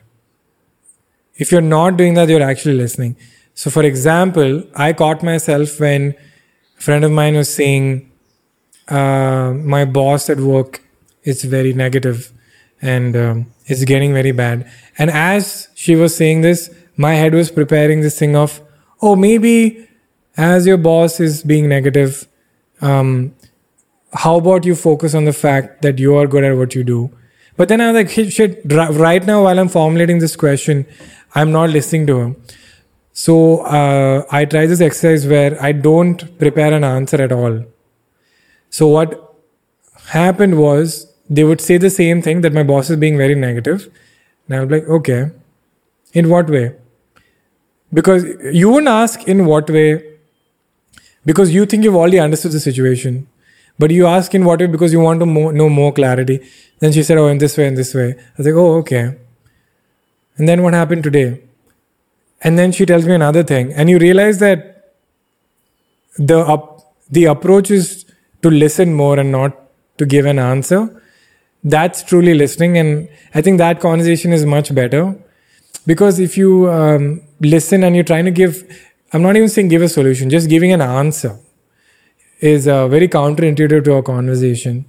If 1.36 1.52
you're 1.52 1.60
not 1.60 1.96
doing 1.96 2.14
that, 2.14 2.28
you're 2.28 2.42
actually 2.42 2.74
listening. 2.74 3.16
So, 3.54 3.70
for 3.70 3.82
example, 3.82 4.64
I 4.74 4.92
caught 4.92 5.22
myself 5.22 5.78
when 5.78 6.14
a 6.78 6.80
friend 6.80 7.04
of 7.04 7.10
mine 7.10 7.36
was 7.36 7.52
saying, 7.52 8.10
uh, 8.88 9.52
My 9.52 9.84
boss 9.84 10.30
at 10.30 10.38
work 10.38 10.82
is 11.22 11.44
very 11.44 11.72
negative 11.72 12.32
and 12.80 13.16
um, 13.16 13.46
it's 13.66 13.84
getting 13.84 14.12
very 14.12 14.32
bad. 14.32 14.70
And 14.98 15.10
as 15.10 15.68
she 15.74 15.94
was 15.94 16.16
saying 16.16 16.40
this, 16.40 16.70
my 16.96 17.14
head 17.14 17.34
was 17.34 17.50
preparing 17.50 18.00
this 18.00 18.18
thing 18.18 18.34
of, 18.36 18.60
Oh, 19.00 19.16
maybe 19.16 19.88
as 20.36 20.66
your 20.66 20.76
boss 20.78 21.20
is 21.20 21.42
being 21.42 21.68
negative, 21.68 22.26
um, 22.80 23.34
how 24.12 24.36
about 24.36 24.64
you 24.64 24.74
focus 24.74 25.14
on 25.14 25.24
the 25.24 25.32
fact 25.32 25.82
that 25.82 25.98
you 25.98 26.16
are 26.16 26.26
good 26.26 26.44
at 26.44 26.56
what 26.56 26.74
you 26.74 26.84
do? 26.84 27.10
But 27.56 27.68
then 27.68 27.80
I 27.80 27.92
was 27.92 27.94
like, 27.94 28.30
shit, 28.30 28.60
right 28.64 29.24
now 29.24 29.44
while 29.44 29.58
I'm 29.58 29.68
formulating 29.68 30.18
this 30.18 30.36
question, 30.36 30.86
I'm 31.34 31.52
not 31.52 31.70
listening 31.70 32.06
to 32.08 32.20
him. 32.20 32.36
So 33.12 33.60
uh, 33.60 34.24
I 34.30 34.44
try 34.46 34.66
this 34.66 34.80
exercise 34.80 35.26
where 35.26 35.62
I 35.62 35.72
don't 35.72 36.38
prepare 36.38 36.72
an 36.72 36.84
answer 36.84 37.20
at 37.20 37.32
all. 37.32 37.64
So 38.70 38.88
what 38.88 39.34
happened 40.06 40.58
was 40.58 41.12
they 41.28 41.44
would 41.44 41.60
say 41.60 41.76
the 41.76 41.90
same 41.90 42.22
thing 42.22 42.40
that 42.40 42.52
my 42.52 42.62
boss 42.62 42.90
is 42.90 42.96
being 42.96 43.16
very 43.16 43.34
negative. 43.34 43.90
And 44.46 44.56
I 44.56 44.60
was 44.60 44.70
like, 44.70 44.88
okay, 44.88 45.30
in 46.12 46.28
what 46.28 46.48
way? 46.48 46.74
Because 47.92 48.24
you 48.52 48.70
wouldn't 48.70 48.88
ask 48.88 49.28
in 49.28 49.44
what 49.44 49.68
way 49.68 50.18
because 51.24 51.54
you 51.54 51.66
think 51.66 51.84
you've 51.84 51.94
already 51.94 52.18
understood 52.18 52.52
the 52.52 52.60
situation. 52.60 53.28
But 53.82 53.90
you 53.90 54.06
ask 54.06 54.32
in 54.32 54.44
what 54.44 54.60
way 54.60 54.68
because 54.68 54.92
you 54.92 55.00
want 55.00 55.18
to 55.18 55.26
mo- 55.26 55.50
know 55.50 55.68
more 55.68 55.92
clarity. 55.92 56.40
Then 56.78 56.92
she 56.92 57.02
said, 57.02 57.18
oh, 57.18 57.26
in 57.26 57.38
this 57.38 57.58
way, 57.58 57.66
in 57.66 57.74
this 57.74 57.92
way. 57.92 58.10
I 58.12 58.34
was 58.36 58.46
like, 58.46 58.54
oh, 58.54 58.74
okay. 58.82 59.16
And 60.36 60.48
then 60.48 60.62
what 60.62 60.72
happened 60.72 61.02
today? 61.02 61.42
And 62.42 62.56
then 62.56 62.70
she 62.70 62.86
tells 62.86 63.06
me 63.06 63.14
another 63.16 63.42
thing. 63.42 63.72
And 63.72 63.90
you 63.90 63.98
realize 63.98 64.38
that 64.38 64.94
the 66.16 66.38
up, 66.38 66.94
the 67.10 67.24
approach 67.24 67.72
is 67.72 68.04
to 68.42 68.50
listen 68.50 68.94
more 68.94 69.18
and 69.18 69.32
not 69.32 69.60
to 69.98 70.06
give 70.06 70.26
an 70.26 70.38
answer. 70.38 71.02
That's 71.64 72.04
truly 72.04 72.34
listening. 72.34 72.78
And 72.78 73.08
I 73.34 73.42
think 73.42 73.58
that 73.58 73.80
conversation 73.80 74.32
is 74.32 74.46
much 74.46 74.72
better 74.72 75.16
because 75.88 76.20
if 76.20 76.38
you 76.38 76.70
um, 76.70 77.22
listen 77.40 77.82
and 77.82 77.96
you're 77.96 78.10
trying 78.14 78.26
to 78.26 78.30
give, 78.42 78.62
I'm 79.12 79.22
not 79.22 79.34
even 79.34 79.48
saying 79.48 79.66
give 79.66 79.82
a 79.82 79.88
solution, 79.88 80.30
just 80.30 80.48
giving 80.48 80.70
an 80.70 80.82
answer 80.82 81.40
is 82.42 82.68
uh, 82.68 82.88
very 82.88 83.08
counterintuitive 83.08 83.84
to 83.84 83.94
a 83.94 84.02
conversation. 84.02 84.84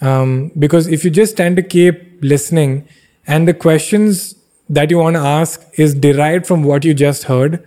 Um, 0.00 0.52
because 0.58 0.88
if 0.88 1.04
you 1.04 1.10
just 1.10 1.36
tend 1.36 1.56
to 1.56 1.62
keep 1.62 2.22
listening 2.22 2.86
and 3.26 3.48
the 3.48 3.54
questions 3.54 4.34
that 4.68 4.90
you 4.90 4.98
want 4.98 5.16
to 5.16 5.20
ask 5.20 5.62
is 5.78 5.94
derived 5.94 6.46
from 6.46 6.64
what 6.64 6.84
you 6.84 6.94
just 6.94 7.24
heard, 7.24 7.64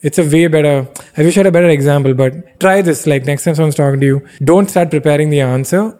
it's 0.00 0.18
a 0.18 0.24
way 0.24 0.46
better. 0.46 0.86
I 1.16 1.22
wish 1.22 1.36
I 1.36 1.40
had 1.40 1.46
a 1.46 1.52
better 1.52 1.68
example, 1.68 2.14
but 2.14 2.60
try 2.60 2.82
this. 2.82 3.06
Like 3.06 3.24
next 3.24 3.44
time 3.44 3.54
someone's 3.54 3.74
talking 3.74 4.00
to 4.00 4.06
you, 4.06 4.28
don't 4.44 4.70
start 4.70 4.90
preparing 4.90 5.30
the 5.30 5.40
answer. 5.40 5.98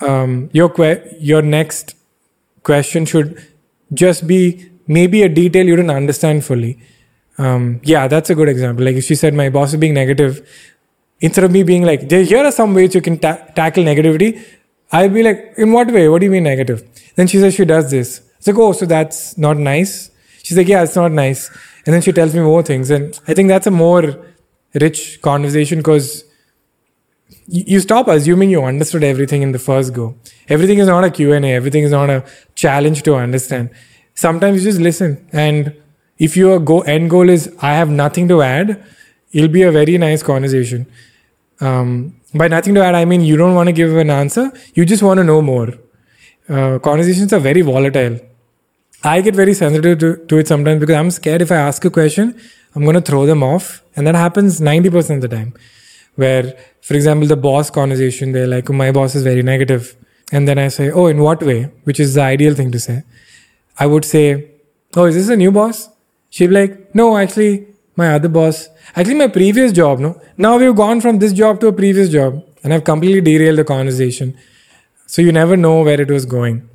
Um, 0.00 0.50
your 0.52 0.68
que- 0.68 1.16
your 1.18 1.42
next 1.42 1.94
question 2.62 3.04
should 3.06 3.42
just 3.92 4.26
be 4.26 4.70
maybe 4.86 5.22
a 5.22 5.28
detail 5.28 5.66
you 5.66 5.76
didn't 5.76 5.90
understand 5.90 6.44
fully. 6.44 6.78
Um, 7.38 7.80
yeah, 7.82 8.08
that's 8.08 8.30
a 8.30 8.34
good 8.34 8.48
example. 8.48 8.84
Like 8.84 8.96
if 8.96 9.04
she 9.04 9.14
said 9.14 9.34
my 9.34 9.48
boss 9.48 9.72
is 9.72 9.80
being 9.80 9.94
negative, 9.94 10.46
instead 11.22 11.44
of 11.44 11.50
me 11.50 11.62
being 11.62 11.84
like, 11.84 12.10
here 12.10 12.44
are 12.44 12.52
some 12.52 12.74
ways 12.74 12.94
you 12.94 13.00
can 13.00 13.18
ta- 13.18 13.38
tackle 13.56 13.84
negativity, 13.84 14.44
I'll 14.90 15.08
be 15.08 15.22
like, 15.22 15.54
in 15.56 15.72
what 15.72 15.90
way? 15.90 16.08
What 16.08 16.20
do 16.20 16.26
you 16.26 16.32
mean 16.32 16.42
negative? 16.42 16.86
Then 17.14 17.26
she 17.26 17.38
says 17.38 17.54
she 17.54 17.64
does 17.64 17.90
this. 17.90 18.20
It's 18.36 18.46
like, 18.46 18.58
oh, 18.58 18.72
so 18.72 18.84
that's 18.84 19.38
not 19.38 19.56
nice. 19.56 20.10
She's 20.42 20.58
like, 20.58 20.68
yeah, 20.68 20.82
it's 20.82 20.96
not 20.96 21.12
nice. 21.12 21.48
And 21.86 21.94
then 21.94 22.02
she 22.02 22.12
tells 22.12 22.34
me 22.34 22.40
more 22.40 22.62
things, 22.62 22.90
and 22.90 23.18
I 23.26 23.34
think 23.34 23.48
that's 23.48 23.66
a 23.66 23.70
more 23.70 24.02
rich 24.74 25.20
conversation 25.22 25.78
because 25.78 26.24
you 27.46 27.80
stop 27.80 28.08
assuming 28.08 28.50
you 28.50 28.62
understood 28.62 29.02
everything 29.04 29.42
in 29.42 29.52
the 29.52 29.58
first 29.58 29.92
go. 29.92 30.14
Everything 30.48 30.78
is 30.78 30.86
not 30.86 31.04
a 31.04 31.10
Q&A. 31.10 31.52
Everything 31.52 31.82
is 31.82 31.90
not 31.90 32.08
a 32.08 32.24
challenge 32.54 33.02
to 33.02 33.14
understand. 33.14 33.70
Sometimes 34.14 34.64
you 34.64 34.70
just 34.70 34.80
listen. 34.80 35.28
And 35.32 35.74
if 36.18 36.36
your 36.36 36.58
go 36.60 36.80
end 36.82 37.10
goal 37.10 37.28
is, 37.28 37.54
I 37.60 37.74
have 37.74 37.90
nothing 37.90 38.28
to 38.28 38.42
add, 38.42 38.84
it'll 39.32 39.48
be 39.48 39.62
a 39.62 39.72
very 39.72 39.98
nice 39.98 40.22
conversation. 40.22 40.86
Um, 41.62 42.16
by 42.34 42.48
nothing 42.48 42.74
to 42.74 42.84
add, 42.84 42.94
I 42.94 43.04
mean 43.04 43.20
you 43.20 43.36
don't 43.36 43.54
want 43.54 43.68
to 43.68 43.72
give 43.72 43.96
an 43.96 44.10
answer. 44.10 44.52
You 44.74 44.84
just 44.84 45.02
want 45.02 45.18
to 45.18 45.24
know 45.24 45.40
more. 45.40 45.68
Uh, 46.48 46.78
conversations 46.80 47.32
are 47.32 47.38
very 47.38 47.60
volatile. 47.60 48.18
I 49.04 49.20
get 49.20 49.34
very 49.34 49.54
sensitive 49.54 49.98
to, 50.00 50.16
to 50.26 50.38
it 50.38 50.48
sometimes 50.48 50.80
because 50.80 50.96
I'm 50.96 51.10
scared 51.10 51.42
if 51.42 51.52
I 51.52 51.56
ask 51.56 51.84
a 51.84 51.90
question, 51.90 52.38
I'm 52.74 52.82
going 52.82 52.94
to 52.94 53.00
throw 53.00 53.26
them 53.26 53.42
off. 53.42 53.82
And 53.96 54.06
that 54.06 54.14
happens 54.14 54.60
90% 54.60 55.16
of 55.16 55.20
the 55.22 55.28
time. 55.28 55.54
Where, 56.16 56.54
for 56.80 56.94
example, 56.94 57.26
the 57.26 57.36
boss 57.36 57.70
conversation, 57.70 58.32
they're 58.32 58.46
like, 58.46 58.68
my 58.70 58.92
boss 58.92 59.14
is 59.14 59.22
very 59.22 59.42
negative. 59.42 59.96
And 60.30 60.48
then 60.48 60.58
I 60.58 60.68
say, 60.68 60.90
oh, 60.90 61.06
in 61.06 61.18
what 61.18 61.42
way? 61.42 61.70
Which 61.84 62.00
is 62.00 62.14
the 62.14 62.22
ideal 62.22 62.54
thing 62.54 62.70
to 62.72 62.80
say. 62.80 63.02
I 63.78 63.86
would 63.86 64.04
say, 64.04 64.50
oh, 64.96 65.04
is 65.04 65.14
this 65.14 65.28
a 65.28 65.36
new 65.36 65.50
boss? 65.50 65.88
She'd 66.30 66.48
be 66.48 66.54
like, 66.54 66.94
no, 66.94 67.16
actually, 67.16 67.66
my 67.96 68.14
other 68.14 68.28
boss, 68.28 68.68
actually, 68.96 69.16
my 69.16 69.28
previous 69.28 69.72
job, 69.72 69.98
no? 69.98 70.20
Now 70.36 70.58
we've 70.58 70.74
gone 70.74 71.00
from 71.00 71.18
this 71.18 71.32
job 71.32 71.60
to 71.60 71.68
a 71.68 71.72
previous 71.72 72.08
job. 72.08 72.42
And 72.64 72.72
I've 72.72 72.84
completely 72.84 73.20
derailed 73.20 73.58
the 73.58 73.64
conversation. 73.64 74.36
So 75.06 75.20
you 75.20 75.32
never 75.32 75.56
know 75.56 75.82
where 75.82 76.00
it 76.00 76.10
was 76.10 76.24
going. 76.24 76.68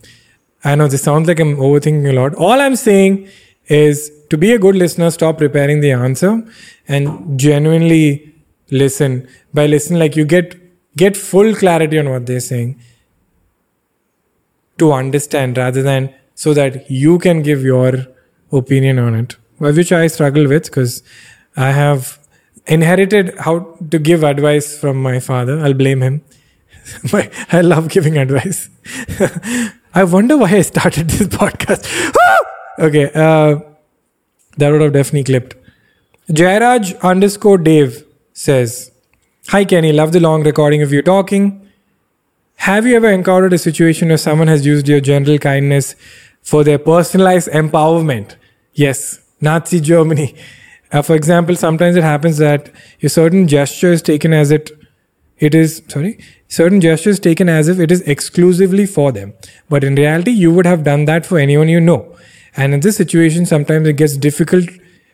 I 0.63 0.75
know 0.75 0.87
this 0.87 1.03
sounds 1.03 1.27
like 1.27 1.39
I'm 1.39 1.55
overthinking 1.55 2.09
a 2.09 2.13
lot. 2.13 2.35
All 2.35 2.59
I'm 2.59 2.75
saying 2.75 3.29
is 3.67 4.11
to 4.29 4.37
be 4.37 4.51
a 4.51 4.59
good 4.59 4.75
listener, 4.75 5.09
stop 5.11 5.37
preparing 5.37 5.81
the 5.81 5.91
answer 5.91 6.43
and 6.87 7.39
genuinely 7.39 8.35
listen. 8.69 9.27
By 9.53 9.67
listening, 9.67 9.99
like 9.99 10.15
you 10.15 10.25
get 10.25 10.55
get 10.97 11.15
full 11.15 11.55
clarity 11.55 11.99
on 11.99 12.09
what 12.09 12.25
they're 12.25 12.39
saying 12.39 12.79
to 14.77 14.91
understand 14.91 15.57
rather 15.57 15.81
than 15.81 16.13
so 16.35 16.53
that 16.53 16.89
you 16.91 17.17
can 17.19 17.41
give 17.41 17.63
your 17.63 18.07
opinion 18.51 18.99
on 18.99 19.15
it. 19.15 19.37
Which 19.57 19.91
I 19.91 20.07
struggle 20.07 20.47
with 20.47 20.65
because 20.65 21.03
I 21.55 21.71
have 21.71 22.19
inherited 22.67 23.37
how 23.39 23.77
to 23.91 23.99
give 23.99 24.23
advice 24.23 24.77
from 24.79 25.01
my 25.01 25.19
father. 25.19 25.59
I'll 25.59 25.73
blame 25.73 26.01
him. 26.01 26.23
I 27.51 27.61
love 27.61 27.89
giving 27.89 28.17
advice. 28.17 28.69
I 29.93 30.03
wonder 30.03 30.37
why 30.37 30.51
I 30.51 30.61
started 30.61 31.09
this 31.09 31.27
podcast. 31.39 31.87
okay, 32.79 33.11
uh, 33.13 33.59
that 34.57 34.71
would 34.71 34.81
have 34.81 34.93
definitely 34.93 35.23
clipped. 35.23 35.55
Jairaj 36.29 36.99
underscore 37.01 37.57
Dave 37.57 38.03
says, 38.33 38.91
Hi 39.49 39.63
Kenny, 39.63 39.93
love 39.93 40.11
the 40.11 40.19
long 40.19 40.43
recording 40.43 40.81
of 40.81 40.91
you 40.91 41.01
talking. 41.01 41.67
Have 42.57 42.85
you 42.85 42.95
ever 42.95 43.09
encountered 43.09 43.53
a 43.53 43.57
situation 43.57 44.09
where 44.09 44.17
someone 44.17 44.47
has 44.47 44.65
used 44.65 44.87
your 44.87 44.99
general 44.99 45.37
kindness 45.37 45.95
for 46.41 46.63
their 46.63 46.77
personalized 46.77 47.49
empowerment? 47.49 48.35
Yes, 48.73 49.19
Nazi 49.41 49.79
Germany. 49.79 50.35
Uh, 50.91 51.01
for 51.01 51.15
example, 51.15 51.55
sometimes 51.55 51.95
it 51.95 52.03
happens 52.03 52.37
that 52.37 52.71
a 53.03 53.09
certain 53.09 53.47
gesture 53.47 53.91
is 53.91 54.01
taken 54.01 54.33
as 54.33 54.51
it 54.51 54.71
it 55.39 55.53
is 55.53 55.83
sorry 55.87 56.17
certain 56.47 56.81
gestures 56.81 57.19
taken 57.19 57.49
as 57.49 57.67
if 57.67 57.79
it 57.79 57.91
is 57.91 58.01
exclusively 58.01 58.85
for 58.85 59.11
them. 59.11 59.33
But 59.69 59.83
in 59.83 59.95
reality 59.95 60.31
you 60.31 60.51
would 60.51 60.65
have 60.65 60.83
done 60.83 61.05
that 61.05 61.25
for 61.25 61.37
anyone 61.37 61.69
you 61.69 61.79
know. 61.79 62.15
And 62.55 62.73
in 62.73 62.79
this 62.79 62.97
situation 62.97 63.45
sometimes 63.45 63.87
it 63.87 63.97
gets 63.97 64.17
difficult 64.17 64.69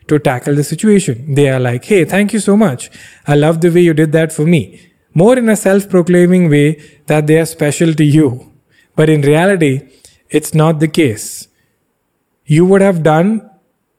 to 0.07 0.19
tackle 0.19 0.55
the 0.55 0.63
situation. 0.63 1.33
They 1.33 1.49
are 1.49 1.59
like 1.59 1.85
hey 1.85 2.05
thank 2.05 2.33
you 2.33 2.39
so 2.39 2.55
much. 2.55 2.89
I 3.27 3.35
love 3.35 3.61
the 3.61 3.69
way 3.69 3.81
you 3.81 3.93
did 3.93 4.11
that 4.13 4.31
for 4.31 4.45
me. 4.45 4.91
More 5.13 5.37
in 5.37 5.49
a 5.49 5.55
self-proclaiming 5.55 6.49
way 6.49 6.81
that 7.07 7.27
they 7.27 7.39
are 7.39 7.45
special 7.45 7.93
to 7.93 8.03
you. 8.03 8.51
But 8.95 9.09
in 9.09 9.21
reality 9.21 9.89
it's 10.29 10.53
not 10.53 10.79
the 10.79 10.87
case. 10.87 11.47
You 12.45 12.65
would 12.65 12.81
have 12.81 13.03
done 13.03 13.49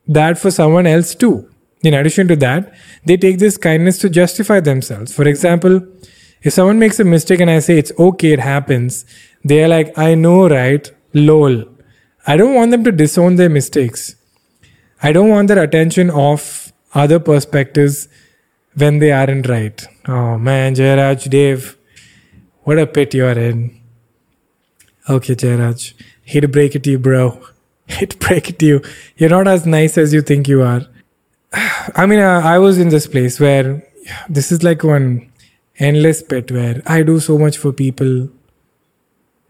that 0.07 0.39
for 0.39 0.51
someone 0.51 0.87
else 0.87 1.15
too. 1.15 1.49
In 1.83 1.95
addition 1.95 2.29
to 2.29 2.37
that, 2.37 2.73
they 3.05 3.17
take 3.17 3.39
this 3.39 3.57
kindness 3.57 3.99
to 3.99 4.09
justify 4.09 4.61
themselves. 4.61 5.13
For 5.15 5.27
example, 5.29 5.81
If 6.45 6.53
someone 6.53 6.79
makes 6.79 7.01
a 7.01 7.05
mistake 7.05 7.41
and 7.41 7.51
I 7.51 7.59
say 7.61 7.79
it's 7.79 7.93
okay, 7.99 8.33
it 8.33 8.39
happens, 8.39 9.07
they're 9.43 9.67
like, 9.67 9.97
I 9.99 10.15
know, 10.15 10.47
right? 10.47 10.91
Lol. 11.15 11.65
I 12.27 12.37
don't 12.37 12.55
want 12.55 12.71
them 12.71 12.85
to 12.85 12.93
disown 12.93 13.37
their 13.37 13.49
mistakes. 13.49 14.17
I 15.03 15.13
don't 15.13 15.31
want 15.31 15.49
their 15.49 15.63
attention 15.63 16.11
off 16.11 16.71
other 16.95 17.19
perspectives 17.19 18.09
when 18.75 18.99
they 18.99 19.11
aren't 19.11 19.49
right. 19.49 19.87
Oh 20.07 20.37
man, 20.37 20.75
Jairaj, 20.75 21.31
Dave, 21.31 21.79
what 22.65 22.79
a 22.79 22.87
pit 22.87 23.15
you're 23.15 23.31
in. 23.31 23.81
Okay, 25.09 25.35
Jairaj, 25.35 25.95
hate 26.25 26.41
to 26.41 26.49
break 26.49 26.75
it 26.75 26.85
to 26.85 26.91
you, 26.91 26.99
bro. 26.99 27.41
Break 28.19 28.51
it 28.51 28.59
to 28.61 28.67
you. 28.67 28.83
You're 29.17 29.31
not 29.31 29.49
as 29.49 29.67
nice 29.67 29.99
as 29.99 30.13
you 30.13 30.23
think 30.23 30.49
you 30.49 30.63
are. 30.63 30.83
I 31.53 32.07
mean, 32.07 32.21
uh, 32.21 32.41
I 32.45 32.59
was 32.59 32.79
in 32.79 32.89
this 32.89 33.07
place 33.07 33.39
where 33.39 33.83
this 34.29 34.53
is 34.53 34.63
like 34.63 34.83
one 34.83 35.31
endless 35.79 36.23
pit 36.23 36.51
where 36.51 36.83
I 36.87 37.03
do 37.03 37.21
so 37.21 37.39
much 37.39 37.59
for 37.59 37.73
people. 37.73 38.29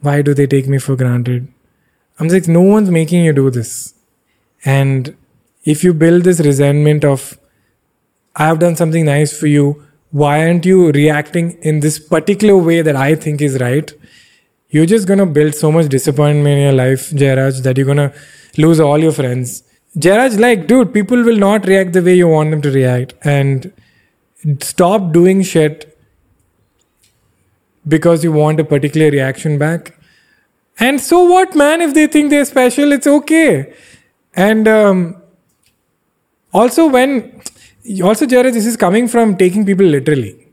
Why 0.00 0.22
do 0.22 0.34
they 0.34 0.46
take 0.46 0.68
me 0.68 0.78
for 0.78 0.96
granted? 0.96 1.48
I'm 2.18 2.28
like, 2.28 2.46
no 2.46 2.62
one's 2.62 2.90
making 2.90 3.24
you 3.24 3.32
do 3.32 3.50
this. 3.50 3.94
And 4.64 5.16
if 5.64 5.82
you 5.82 5.92
build 5.94 6.24
this 6.24 6.40
resentment 6.40 7.04
of, 7.04 7.38
I've 8.36 8.58
done 8.58 8.76
something 8.76 9.04
nice 9.04 9.38
for 9.38 9.46
you, 9.46 9.84
why 10.10 10.46
aren't 10.46 10.64
you 10.64 10.92
reacting 10.92 11.52
in 11.62 11.80
this 11.80 11.98
particular 11.98 12.56
way 12.56 12.82
that 12.82 12.96
I 12.96 13.14
think 13.14 13.40
is 13.40 13.58
right? 13.60 13.92
You're 14.74 14.86
just 14.86 15.06
gonna 15.06 15.24
build 15.24 15.54
so 15.54 15.70
much 15.70 15.88
disappointment 15.88 16.56
in 16.58 16.62
your 16.62 16.72
life, 16.72 17.10
Jairaj, 17.10 17.62
that 17.62 17.76
you're 17.76 17.86
gonna 17.86 18.12
lose 18.58 18.80
all 18.80 18.98
your 18.98 19.12
friends. 19.12 19.62
Jairaj, 19.96 20.38
like, 20.40 20.66
dude, 20.66 20.92
people 20.92 21.22
will 21.22 21.36
not 21.36 21.66
react 21.68 21.92
the 21.92 22.02
way 22.02 22.14
you 22.14 22.26
want 22.26 22.50
them 22.50 22.60
to 22.62 22.72
react. 22.72 23.14
And 23.22 23.72
stop 24.60 25.12
doing 25.12 25.42
shit 25.42 25.96
because 27.86 28.24
you 28.24 28.32
want 28.32 28.58
a 28.58 28.64
particular 28.64 29.10
reaction 29.10 29.58
back. 29.58 29.94
And 30.80 31.00
so 31.00 31.22
what, 31.22 31.54
man? 31.54 31.80
If 31.80 31.94
they 31.94 32.08
think 32.08 32.30
they're 32.30 32.44
special, 32.44 32.90
it's 32.90 33.06
okay. 33.06 33.72
And 34.34 34.66
um, 34.66 35.22
also, 36.52 36.88
when 36.88 37.42
also, 38.02 38.26
Jared, 38.26 38.54
this 38.54 38.66
is 38.66 38.76
coming 38.76 39.06
from 39.06 39.36
taking 39.36 39.64
people 39.64 39.86
literally. 39.86 40.48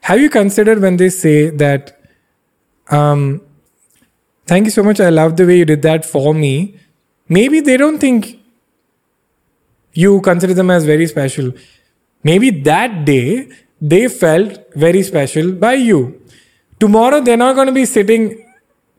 Have 0.00 0.20
you 0.20 0.30
considered 0.30 0.80
when 0.80 0.96
they 0.96 1.10
say 1.10 1.50
that, 1.50 1.95
um, 2.90 3.40
thank 4.46 4.64
you 4.64 4.70
so 4.70 4.82
much, 4.82 5.00
I 5.00 5.10
love 5.10 5.36
the 5.36 5.46
way 5.46 5.58
you 5.58 5.64
did 5.64 5.82
that 5.82 6.04
for 6.04 6.34
me? 6.34 6.78
Maybe 7.28 7.60
they 7.60 7.76
don't 7.76 7.98
think 7.98 8.38
you 9.92 10.20
consider 10.20 10.54
them 10.54 10.70
as 10.70 10.84
very 10.84 11.06
special. 11.06 11.52
Maybe 12.22 12.50
that 12.62 13.04
day 13.04 13.48
they 13.80 14.08
felt 14.08 14.74
very 14.74 15.02
special 15.02 15.52
by 15.52 15.74
you. 15.74 16.20
Tomorrow 16.78 17.20
they're 17.20 17.36
not 17.36 17.54
going 17.54 17.66
to 17.66 17.72
be 17.72 17.84
sitting, 17.84 18.44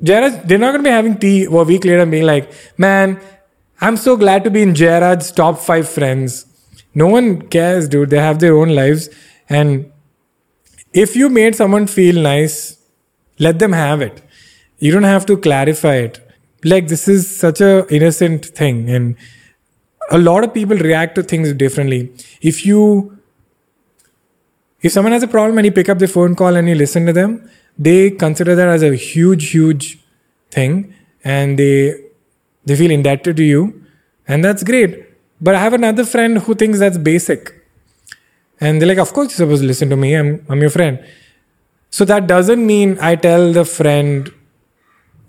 Jairaj, 0.04 0.48
they're 0.48 0.58
not 0.58 0.72
going 0.72 0.84
to 0.84 0.90
be 0.90 0.94
having 0.94 1.18
tea 1.18 1.46
a 1.46 1.50
week 1.50 1.86
later 1.86 2.02
and 2.02 2.12
being 2.12 2.26
like, 2.26 2.52
man, 2.78 3.20
I'm 3.80 3.98
so 3.98 4.18
glad 4.18 4.44
to 4.44 4.50
be 4.50 4.62
in 4.62 4.74
Jared's 4.74 5.32
top 5.32 5.60
five 5.60 5.88
friends. 5.88 6.46
No 6.96 7.08
one 7.08 7.44
cares, 7.44 7.88
dude. 7.88 8.10
They 8.10 8.18
have 8.18 8.40
their 8.40 8.58
own 8.58 8.70
lives. 8.70 9.10
And 9.50 9.92
if 10.94 11.16
you 11.16 11.30
made 11.30 11.56
someone 11.56 11.86
feel 11.86 12.20
nice, 12.20 12.77
let 13.40 13.60
them 13.60 13.74
have 13.74 14.02
it. 14.02 14.22
You 14.80 14.92
don't 14.92 15.04
have 15.04 15.26
to 15.28 15.38
clarify 15.38 15.96
it. 15.96 16.20
Like 16.64 16.88
this 16.88 17.08
is 17.08 17.36
such 17.36 17.62
a 17.62 17.86
innocent 17.94 18.46
thing 18.46 18.90
and 18.90 19.16
a 20.10 20.18
lot 20.18 20.44
of 20.44 20.54
people 20.54 20.78
react 20.78 21.16
to 21.16 21.24
things 21.24 21.54
differently. 21.54 22.12
If 22.42 22.66
you 22.66 23.18
if 24.82 24.92
someone 24.92 25.12
has 25.12 25.24
a 25.24 25.28
problem 25.28 25.58
and 25.58 25.66
you 25.66 25.72
pick 25.72 25.90
up 25.90 26.00
the 26.00 26.08
phone 26.08 26.36
call 26.36 26.56
and 26.56 26.70
you 26.70 26.76
listen 26.76 27.06
to 27.08 27.14
them, 27.14 27.50
they 27.78 28.12
consider 28.12 28.56
that 28.56 28.68
as 28.68 28.84
a 28.84 28.96
huge, 28.96 29.50
huge 29.50 30.00
thing 30.52 30.94
and 31.24 31.60
they 31.60 31.96
they 32.66 32.76
feel 32.76 32.92
indebted 32.92 33.38
to 33.38 33.44
you. 33.44 33.86
And 34.28 34.44
that's 34.44 34.64
great. 34.64 35.06
But 35.40 35.56
I 35.56 35.60
have 35.60 35.74
another 35.74 36.04
friend 36.04 36.40
who 36.40 36.56
thinks 36.56 36.80
that's 36.80 36.98
basic. 36.98 37.54
And 38.60 38.82
they're 38.82 38.88
like, 38.88 38.98
of 38.98 39.14
course 39.14 39.30
you're 39.30 39.48
supposed 39.48 39.62
to 39.62 39.68
listen 39.68 39.90
to 39.90 39.98
me. 39.98 40.16
I'm 40.16 40.46
I'm 40.50 40.62
your 40.62 40.70
friend. 40.70 41.00
So 41.90 42.06
that 42.06 42.28
doesn't 42.28 42.66
mean 42.66 42.98
I 43.00 43.16
tell 43.16 43.54
the 43.54 43.66
friend 43.66 44.32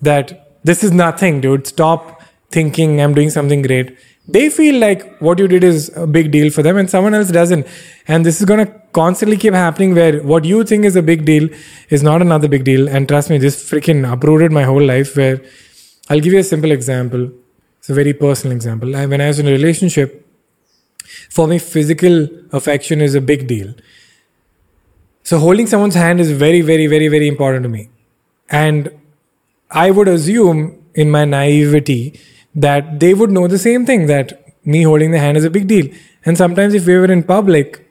that 0.03 0.59
this 0.65 0.85
is 0.85 0.93
nothing, 0.93 1.41
dude. 1.41 1.67
Stop 1.67 2.23
thinking 2.51 3.01
I'm 3.01 3.15
doing 3.15 3.31
something 3.31 3.63
great. 3.63 3.97
They 4.27 4.51
feel 4.51 4.79
like 4.79 5.19
what 5.21 5.39
you 5.39 5.49
did 5.49 5.65
is 5.65 5.91
a 5.97 6.07
big 6.07 6.31
deal 6.31 6.51
for 6.51 6.63
them 6.63 6.77
and 6.77 6.91
someone 6.91 7.15
else 7.15 7.31
doesn't. 7.31 7.67
And 8.07 8.27
this 8.27 8.41
is 8.41 8.45
going 8.45 8.67
to 8.67 8.73
constantly 8.93 9.39
keep 9.39 9.55
happening 9.55 9.95
where 9.95 10.23
what 10.23 10.45
you 10.45 10.65
think 10.65 10.85
is 10.85 10.97
a 10.97 11.03
big 11.03 11.25
deal 11.25 11.49
is 11.89 12.03
not 12.03 12.21
another 12.21 12.49
big 12.49 12.65
deal. 12.65 12.89
And 12.89 13.09
trust 13.09 13.31
me, 13.31 13.39
this 13.39 13.71
freaking 13.71 14.11
uprooted 14.11 14.53
my 14.53 14.65
whole 14.65 14.83
life 14.83 15.17
where 15.17 15.41
I'll 16.11 16.21
give 16.21 16.35
you 16.35 16.41
a 16.41 16.45
simple 16.45 16.71
example. 16.73 17.31
It's 17.79 17.89
a 17.89 17.95
very 17.95 18.13
personal 18.13 18.55
example. 18.55 18.93
When 18.93 19.21
I 19.21 19.29
was 19.29 19.39
in 19.39 19.47
a 19.47 19.53
relationship, 19.53 20.27
for 21.31 21.47
me, 21.47 21.59
physical 21.59 22.29
affection 22.53 23.01
is 23.01 23.15
a 23.15 23.21
big 23.23 23.47
deal. 23.47 23.73
So 25.23 25.39
holding 25.39 25.67
someone's 25.67 25.95
hand 25.95 26.21
is 26.21 26.31
very, 26.31 26.61
very, 26.61 26.87
very, 26.87 27.09
very 27.09 27.29
important 27.29 27.63
to 27.65 27.69
me. 27.69 27.91
And 28.51 28.91
I 29.71 29.91
would 29.91 30.09
assume 30.09 30.83
in 30.95 31.11
my 31.11 31.25
naivety 31.25 32.19
that 32.55 33.01
they 33.01 33.15
would 33.15 33.31
know 33.31 33.47
the 33.47 33.59
same 33.59 33.85
thing 33.85 34.07
that 34.07 34.55
me 34.65 34.83
holding 34.83 35.11
the 35.11 35.19
hand 35.19 35.37
is 35.37 35.45
a 35.45 35.51
big 35.51 35.67
deal. 35.67 35.87
And 36.25 36.37
sometimes 36.37 36.75
if 36.75 36.87
we 36.87 36.97
were 36.97 37.11
in 37.11 37.23
public, 37.23 37.85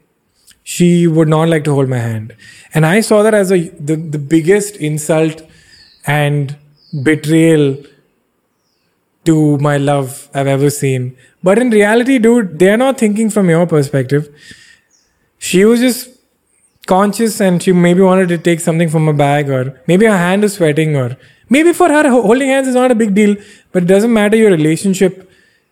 she 0.63 1.07
would 1.07 1.27
not 1.27 1.47
like 1.47 1.63
to 1.63 1.73
hold 1.73 1.89
my 1.89 1.97
hand. 1.97 2.35
And 2.73 2.85
I 2.85 3.01
saw 3.01 3.23
that 3.23 3.33
as 3.33 3.51
a 3.51 3.69
the, 3.69 3.95
the 3.95 4.19
biggest 4.19 4.75
insult 4.77 5.43
and 6.05 6.57
betrayal 7.03 7.77
to 9.25 9.57
my 9.59 9.77
love 9.77 10.29
I've 10.33 10.47
ever 10.47 10.69
seen. 10.69 11.15
But 11.43 11.59
in 11.59 11.69
reality, 11.69 12.17
dude, 12.17 12.59
they're 12.59 12.77
not 12.77 12.97
thinking 12.97 13.29
from 13.29 13.49
your 13.49 13.65
perspective. 13.65 14.29
She 15.37 15.65
was 15.65 15.79
just 15.79 16.09
conscious 16.87 17.39
and 17.41 17.61
she 17.61 17.71
maybe 17.71 18.01
wanted 18.01 18.29
to 18.29 18.37
take 18.37 18.59
something 18.59 18.89
from 18.89 19.07
a 19.07 19.13
bag 19.13 19.49
or 19.49 19.79
maybe 19.87 20.05
her 20.05 20.17
hand 20.17 20.43
is 20.43 20.53
sweating 20.53 20.95
or 20.95 21.17
maybe 21.49 21.73
for 21.73 21.89
her 21.89 22.09
holding 22.09 22.49
hands 22.49 22.67
is 22.67 22.75
not 22.75 22.91
a 22.91 22.95
big 22.95 23.13
deal 23.13 23.35
but 23.71 23.83
it 23.83 23.87
doesn't 23.87 24.13
matter 24.13 24.37
your 24.37 24.51
relationship 24.51 25.29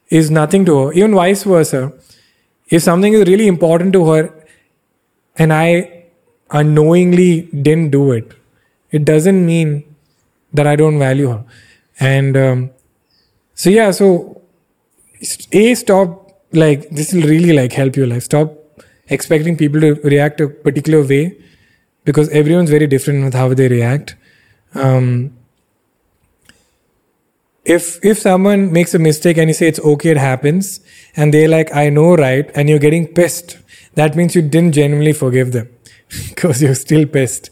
is 0.09 0.29
nothing 0.29 0.65
to 0.65 0.77
her 0.77 0.93
even 0.93 1.15
vice 1.15 1.43
versa. 1.43 1.93
If 2.67 2.83
something 2.83 3.13
is 3.13 3.27
really 3.27 3.47
important 3.47 3.93
to 3.93 4.05
her 4.11 4.33
and 5.37 5.53
i 5.53 6.03
unknowingly 6.51 7.31
didn't 7.67 7.89
do 7.91 8.11
it 8.11 8.33
it 8.91 9.05
doesn't 9.05 9.45
mean 9.45 9.83
that 10.53 10.67
i 10.67 10.75
don't 10.75 10.99
value 10.99 11.29
her. 11.29 11.43
And 11.99 12.37
um, 12.37 12.69
so 13.53 13.69
yeah 13.69 13.91
so 13.91 14.41
a 15.51 15.75
stop 15.75 16.25
like 16.51 16.89
this 16.89 17.13
will 17.13 17.23
really 17.23 17.53
like 17.53 17.73
help 17.73 17.95
your 17.95 18.07
life. 18.07 18.23
Stop 18.23 18.53
expecting 19.07 19.57
people 19.57 19.81
to 19.81 19.95
react 20.03 20.41
a 20.41 20.47
particular 20.47 21.05
way 21.05 21.37
because 22.03 22.29
everyone's 22.29 22.69
very 22.69 22.87
different 22.87 23.23
with 23.25 23.33
how 23.33 23.53
they 23.53 23.67
react. 23.67 24.15
Um, 24.73 25.35
if 27.65 28.03
if 28.05 28.19
someone 28.19 28.71
makes 28.71 28.93
a 28.93 28.99
mistake 28.99 29.37
and 29.37 29.49
you 29.49 29.53
say 29.53 29.67
it's 29.67 29.79
okay, 29.79 30.11
it 30.11 30.17
happens, 30.17 30.79
and 31.15 31.33
they're 31.33 31.49
like, 31.49 31.75
I 31.75 31.89
know, 31.89 32.15
right, 32.15 32.49
and 32.55 32.69
you're 32.69 32.79
getting 32.79 33.07
pissed, 33.07 33.57
that 33.95 34.15
means 34.15 34.35
you 34.35 34.41
didn't 34.41 34.73
genuinely 34.73 35.13
forgive 35.13 35.51
them 35.51 35.69
because 36.29 36.61
you're 36.61 36.75
still 36.75 37.05
pissed. 37.07 37.49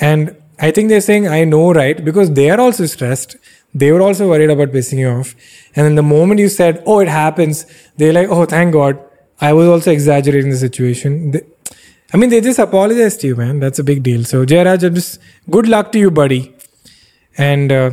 And 0.00 0.36
I 0.58 0.70
think 0.70 0.88
they're 0.88 1.00
saying, 1.00 1.26
I 1.26 1.44
know, 1.44 1.72
right, 1.72 2.02
because 2.04 2.32
they 2.34 2.50
are 2.50 2.60
also 2.60 2.86
stressed. 2.86 3.36
They 3.74 3.90
were 3.92 4.02
also 4.02 4.28
worried 4.28 4.50
about 4.50 4.72
pissing 4.72 4.98
you 4.98 5.08
off. 5.08 5.34
And 5.74 5.86
then 5.86 5.94
the 5.94 6.02
moment 6.02 6.40
you 6.40 6.48
said, 6.48 6.82
Oh, 6.86 7.00
it 7.00 7.08
happens, 7.08 7.66
they're 7.96 8.12
like, 8.12 8.28
Oh, 8.28 8.44
thank 8.44 8.72
God, 8.72 8.98
I 9.40 9.52
was 9.52 9.68
also 9.68 9.90
exaggerating 9.90 10.50
the 10.50 10.56
situation. 10.56 11.32
I 12.12 12.16
mean, 12.16 12.30
they 12.30 12.40
just 12.40 12.58
apologized 12.58 13.20
to 13.20 13.28
you, 13.28 13.36
man. 13.36 13.60
That's 13.60 13.78
a 13.78 13.84
big 13.84 14.02
deal. 14.02 14.24
So, 14.24 14.44
Jairaj, 14.44 14.84
I'm 14.84 14.94
just 14.94 15.18
good 15.48 15.68
luck 15.68 15.92
to 15.92 15.98
you, 15.98 16.10
buddy. 16.10 16.54
And 17.38 17.72
uh, 17.72 17.92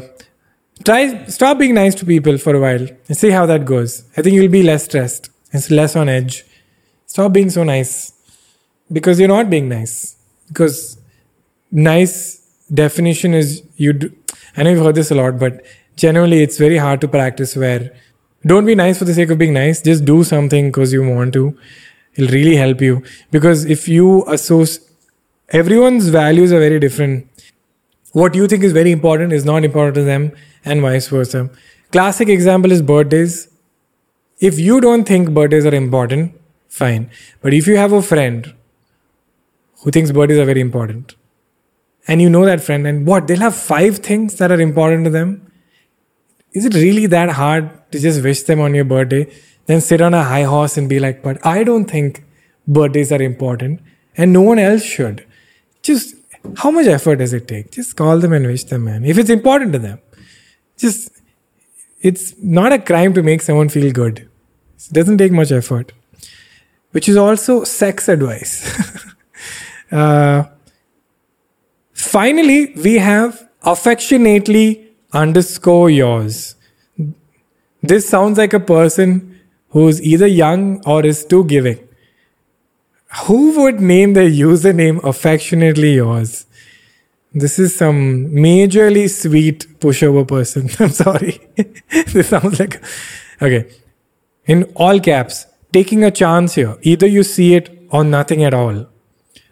try 0.83 1.25
stop 1.27 1.59
being 1.59 1.75
nice 1.75 1.95
to 1.95 2.05
people 2.05 2.37
for 2.37 2.55
a 2.55 2.59
while 2.59 2.87
and 3.07 3.17
see 3.17 3.29
how 3.29 3.45
that 3.45 3.65
goes. 3.65 4.03
I 4.17 4.21
think 4.21 4.35
you'll 4.35 4.51
be 4.51 4.63
less 4.63 4.85
stressed. 4.85 5.29
It's 5.51 5.71
less 5.71 5.95
on 5.95 6.09
edge. 6.09 6.43
Stop 7.05 7.31
being 7.33 7.49
so 7.49 7.63
nice 7.63 8.11
because 8.91 9.19
you're 9.19 9.29
not 9.29 9.49
being 9.49 9.69
nice. 9.69 10.17
Because 10.47 10.99
nice 11.71 12.39
definition 12.73 13.33
is 13.33 13.63
you. 13.77 13.93
Do, 13.93 14.11
I 14.57 14.63
know 14.63 14.71
you've 14.71 14.83
heard 14.83 14.95
this 14.95 15.11
a 15.11 15.15
lot, 15.15 15.39
but 15.39 15.63
generally 15.95 16.41
it's 16.41 16.57
very 16.57 16.77
hard 16.77 16.99
to 17.01 17.07
practice 17.07 17.55
where 17.55 17.95
don't 18.45 18.65
be 18.65 18.75
nice 18.75 18.97
for 18.99 19.05
the 19.05 19.13
sake 19.13 19.29
of 19.29 19.37
being 19.37 19.53
nice. 19.53 19.81
Just 19.81 20.05
do 20.05 20.23
something 20.23 20.67
because 20.67 20.93
you 20.93 21.07
want 21.07 21.33
to. 21.33 21.57
It'll 22.15 22.31
really 22.31 22.55
help 22.55 22.81
you. 22.81 23.03
Because 23.31 23.65
if 23.65 23.87
you 23.87 24.23
associate, 24.27 24.87
everyone's 25.49 26.09
values 26.09 26.51
are 26.51 26.59
very 26.59 26.79
different. 26.79 27.27
What 28.13 28.35
you 28.35 28.47
think 28.47 28.63
is 28.63 28.71
very 28.71 28.91
important 28.91 29.33
is 29.33 29.45
not 29.45 29.63
important 29.63 29.95
to 29.95 30.03
them, 30.03 30.31
and 30.65 30.81
vice 30.81 31.07
versa. 31.07 31.49
Classic 31.91 32.29
example 32.29 32.71
is 32.71 32.81
birthdays. 32.81 33.49
If 34.39 34.59
you 34.59 34.81
don't 34.81 35.03
think 35.03 35.33
birthdays 35.33 35.65
are 35.65 35.75
important, 35.75 36.39
fine. 36.67 37.09
But 37.41 37.53
if 37.53 37.67
you 37.67 37.77
have 37.77 37.91
a 37.91 38.01
friend 38.01 38.53
who 39.81 39.91
thinks 39.91 40.11
birthdays 40.11 40.37
are 40.37 40.45
very 40.45 40.61
important, 40.61 41.15
and 42.07 42.21
you 42.21 42.29
know 42.29 42.45
that 42.45 42.61
friend, 42.61 42.87
and 42.87 43.05
what 43.05 43.27
they'll 43.27 43.39
have 43.39 43.55
five 43.55 43.97
things 43.97 44.37
that 44.37 44.51
are 44.51 44.61
important 44.61 45.03
to 45.05 45.09
them. 45.09 45.46
Is 46.53 46.65
it 46.65 46.73
really 46.73 47.05
that 47.07 47.29
hard 47.29 47.69
to 47.91 47.99
just 47.99 48.23
wish 48.23 48.43
them 48.43 48.59
on 48.59 48.73
your 48.73 48.85
birthday, 48.85 49.31
then 49.65 49.81
sit 49.81 50.01
on 50.01 50.13
a 50.13 50.23
high 50.23 50.43
horse 50.43 50.77
and 50.77 50.89
be 50.89 50.99
like, 50.99 51.21
but 51.21 51.45
I 51.45 51.63
don't 51.63 51.85
think 51.85 52.23
birthdays 52.67 53.11
are 53.11 53.21
important, 53.21 53.81
and 54.15 54.33
no 54.33 54.41
one 54.41 54.59
else 54.59 54.83
should. 54.83 55.25
Just 55.81 56.15
how 56.57 56.71
much 56.71 56.87
effort 56.87 57.17
does 57.17 57.33
it 57.33 57.47
take? 57.47 57.71
Just 57.71 57.95
call 57.95 58.19
them 58.19 58.33
and 58.33 58.45
wish 58.47 58.63
them, 58.63 58.85
man. 58.85 59.05
If 59.05 59.17
it's 59.17 59.29
important 59.29 59.73
to 59.73 59.79
them, 59.79 59.99
just 60.77 61.11
it's 62.01 62.33
not 62.41 62.71
a 62.71 62.79
crime 62.79 63.13
to 63.13 63.23
make 63.23 63.41
someone 63.41 63.69
feel 63.69 63.91
good. 63.91 64.19
It 64.19 64.93
doesn't 64.93 65.17
take 65.17 65.31
much 65.31 65.51
effort, 65.51 65.91
which 66.91 67.09
is 67.09 67.17
also 67.17 67.63
sex 67.63 68.07
advice. 68.07 68.53
uh, 69.91 70.43
finally, 71.93 72.73
we 72.75 72.95
have 72.95 73.49
affectionately 73.63 74.86
underscore 75.13 75.89
yours. 75.89 76.55
This 77.81 78.07
sounds 78.09 78.37
like 78.37 78.53
a 78.53 78.59
person 78.59 79.39
who's 79.69 80.01
either 80.01 80.27
young 80.27 80.81
or 80.85 81.05
is 81.05 81.25
too 81.25 81.43
giving. 81.45 81.79
Who 83.25 83.61
would 83.61 83.79
name 83.79 84.13
their 84.13 84.29
username 84.29 85.03
affectionately 85.03 85.93
yours? 85.93 86.45
This 87.33 87.59
is 87.59 87.75
some 87.75 88.27
majorly 88.29 89.09
sweet 89.09 89.79
pushover 89.79 90.27
person. 90.27 90.69
I'm 90.79 90.89
sorry. 90.89 91.39
this 92.07 92.29
sounds 92.29 92.59
like. 92.59 92.81
Okay. 93.41 93.69
In 94.45 94.63
all 94.75 94.99
caps, 94.99 95.45
taking 95.71 96.03
a 96.03 96.11
chance 96.11 96.55
here. 96.55 96.77
Either 96.81 97.05
you 97.05 97.23
see 97.23 97.53
it 97.55 97.69
or 97.91 98.03
nothing 98.03 98.43
at 98.43 98.53
all. 98.53 98.87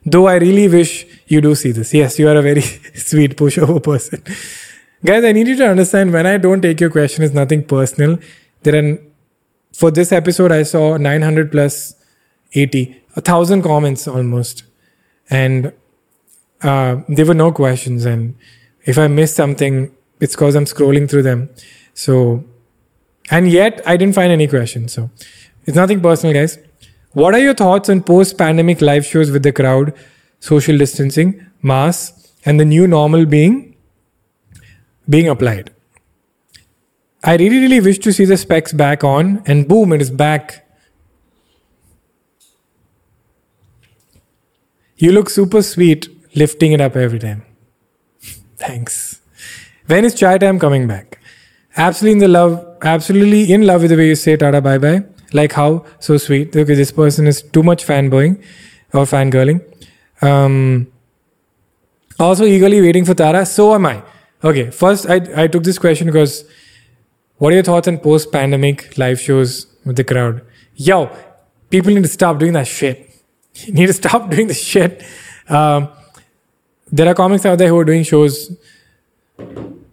Though 0.05 0.27
I 0.27 0.35
really 0.35 0.67
wish 0.67 1.05
you 1.27 1.41
do 1.41 1.55
see 1.55 1.71
this. 1.71 1.93
Yes, 1.93 2.19
you 2.19 2.27
are 2.29 2.35
a 2.35 2.41
very 2.41 2.61
sweet 2.95 3.35
pushover 3.35 3.81
person. 3.83 4.23
Guys, 5.05 5.23
I 5.23 5.33
need 5.33 5.47
you 5.47 5.55
to 5.57 5.67
understand 5.67 6.11
when 6.13 6.25
I 6.25 6.37
don't 6.37 6.61
take 6.61 6.79
your 6.81 6.89
question, 6.89 7.23
it's 7.23 7.33
nothing 7.33 7.63
personal. 7.63 8.17
There 8.63 8.75
are, 8.75 8.97
for 9.71 9.91
this 9.91 10.11
episode, 10.11 10.51
I 10.51 10.63
saw 10.63 10.97
900 10.97 11.51
plus 11.51 11.93
80, 12.53 13.03
a 13.15 13.21
thousand 13.21 13.61
comments 13.61 14.07
almost. 14.07 14.63
And 15.29 15.73
uh, 16.63 17.01
there 17.07 17.27
were 17.27 17.35
no 17.35 17.51
questions. 17.51 18.03
And 18.05 18.35
if 18.85 18.97
I 18.97 19.07
miss 19.07 19.35
something, 19.35 19.95
it's 20.19 20.33
because 20.33 20.55
I'm 20.55 20.65
scrolling 20.65 21.07
through 21.07 21.21
them. 21.21 21.49
So, 21.93 22.43
and 23.29 23.51
yet 23.51 23.83
I 23.85 23.97
didn't 23.97 24.15
find 24.15 24.31
any 24.31 24.47
questions. 24.47 24.93
So 24.93 25.11
it's 25.67 25.75
nothing 25.75 26.01
personal, 26.01 26.33
guys. 26.33 26.57
What 27.11 27.35
are 27.35 27.39
your 27.39 27.53
thoughts 27.53 27.89
on 27.89 28.01
post 28.01 28.39
pandemic 28.39 28.81
live 28.81 29.05
shows 29.05 29.29
with 29.29 29.43
the 29.43 29.51
crowd, 29.51 29.93
social 30.39 30.79
distancing, 30.79 31.45
mass, 31.61 32.33
and 32.43 32.59
the 32.59 32.65
new 32.65 32.87
normal 32.87 33.27
being 33.27 33.74
being 35.09 35.27
applied? 35.27 35.71
I 37.23 37.37
really, 37.37 37.59
really 37.59 37.79
wish 37.79 37.99
to 37.99 38.13
see 38.13 38.25
the 38.25 38.37
specs 38.37 38.71
back 38.71 39.03
on, 39.03 39.41
and 39.45 39.67
boom, 39.67 39.93
it 39.93 40.01
is 40.01 40.11
back. 40.11 40.67
You 44.97 45.11
look 45.11 45.29
super 45.29 45.61
sweet 45.61 46.07
lifting 46.35 46.71
it 46.71 46.81
up 46.81 46.95
every 46.95 47.19
time. 47.19 47.43
Thanks. 48.57 49.21
When 49.87 50.05
is 50.05 50.13
chai 50.13 50.37
time 50.37 50.59
coming 50.59 50.87
back? 50.87 51.19
Absolutely 51.77 52.13
in 52.13 52.17
the 52.19 52.27
love, 52.27 52.77
absolutely 52.81 53.51
in 53.51 53.65
love 53.65 53.81
with 53.81 53.91
the 53.91 53.97
way 53.97 54.07
you 54.07 54.15
say 54.15 54.37
Tata 54.37 54.61
bye 54.61 54.77
bye. 54.77 55.03
Like 55.33 55.51
how 55.51 55.85
so 55.99 56.17
sweet. 56.17 56.55
Okay, 56.55 56.75
this 56.75 56.91
person 56.91 57.27
is 57.27 57.41
too 57.41 57.63
much 57.63 57.85
fanboying 57.85 58.41
or 58.93 59.03
fangirling. 59.03 59.61
Um, 60.21 60.87
also 62.19 62.45
eagerly 62.45 62.81
waiting 62.81 63.03
for 63.03 63.13
Tara. 63.13 63.45
So 63.45 63.73
am 63.73 63.85
I. 63.87 64.01
Okay, 64.45 64.69
first 64.69 65.09
I 65.09 65.15
I 65.43 65.47
took 65.47 65.63
this 65.63 65.79
question 65.79 66.07
because 66.07 66.45
what 67.37 67.51
are 67.51 67.55
your 67.55 67.63
thoughts 67.63 67.87
on 67.87 67.97
post 67.97 68.31
pandemic 68.31 68.97
live 68.97 69.19
shows 69.19 69.65
with 69.85 69.95
the 69.95 70.03
crowd? 70.03 70.41
Yo, 70.75 71.09
people 71.69 71.93
need 71.93 72.03
to 72.03 72.13
stop 72.15 72.37
doing 72.39 72.53
that 72.53 72.67
shit. 72.67 73.09
You 73.55 73.73
need 73.79 73.87
to 73.87 73.93
stop 73.93 74.29
doing 74.35 74.47
this 74.47 74.63
shit. 74.63 75.03
Um, 75.49 75.89
there 76.91 77.07
are 77.07 77.15
comics 77.15 77.45
out 77.45 77.57
there 77.57 77.69
who 77.69 77.79
are 77.79 77.85
doing 77.85 78.03
shows 78.03 78.55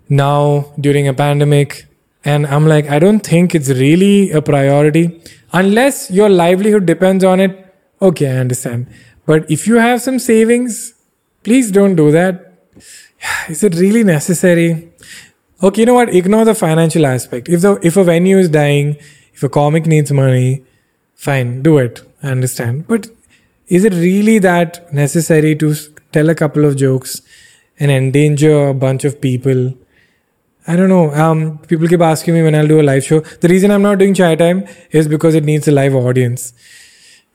now 0.08 0.66
during 0.78 1.08
a 1.08 1.14
pandemic 1.14 1.86
and 2.24 2.46
i'm 2.46 2.66
like 2.66 2.88
i 2.90 2.98
don't 2.98 3.20
think 3.20 3.54
it's 3.54 3.70
really 3.70 4.30
a 4.30 4.42
priority 4.42 5.20
unless 5.52 6.10
your 6.10 6.28
livelihood 6.28 6.84
depends 6.86 7.24
on 7.24 7.40
it 7.40 7.74
okay 8.00 8.28
i 8.30 8.36
understand 8.36 8.86
but 9.26 9.50
if 9.50 9.66
you 9.66 9.76
have 9.76 10.02
some 10.02 10.18
savings 10.18 10.94
please 11.42 11.70
don't 11.70 11.96
do 11.96 12.10
that 12.12 12.51
is 13.48 13.62
it 13.62 13.74
really 13.76 14.04
necessary? 14.04 14.92
Okay 15.62 15.82
you 15.82 15.86
know 15.86 15.94
what? 15.94 16.14
Ignore 16.14 16.44
the 16.44 16.54
financial 16.54 17.06
aspect. 17.06 17.48
If 17.48 17.60
the 17.60 17.78
if 17.82 17.96
a 17.96 18.04
venue 18.04 18.38
is 18.38 18.48
dying 18.48 18.96
if 19.34 19.42
a 19.42 19.48
comic 19.48 19.86
needs 19.86 20.12
money 20.12 20.64
fine 21.14 21.62
do 21.62 21.78
it. 21.78 22.02
I 22.22 22.28
understand. 22.28 22.86
But 22.86 23.08
is 23.68 23.84
it 23.84 23.94
really 23.94 24.38
that 24.40 24.92
necessary 24.92 25.54
to 25.56 25.74
tell 26.12 26.28
a 26.30 26.34
couple 26.34 26.64
of 26.64 26.76
jokes 26.76 27.22
and 27.78 27.90
endanger 27.90 28.68
a 28.68 28.74
bunch 28.74 29.04
of 29.04 29.20
people? 29.20 29.74
I 30.66 30.76
don't 30.76 30.88
know. 30.88 31.12
Um, 31.12 31.58
people 31.58 31.88
keep 31.88 32.00
asking 32.00 32.34
me 32.34 32.42
when 32.42 32.54
I'll 32.54 32.68
do 32.68 32.80
a 32.80 32.82
live 32.82 33.04
show. 33.04 33.20
The 33.20 33.48
reason 33.48 33.70
I'm 33.70 33.82
not 33.82 33.98
doing 33.98 34.14
chai 34.14 34.34
time 34.36 34.66
is 34.90 35.08
because 35.08 35.34
it 35.34 35.44
needs 35.44 35.66
a 35.66 35.72
live 35.72 35.94
audience, 35.94 36.52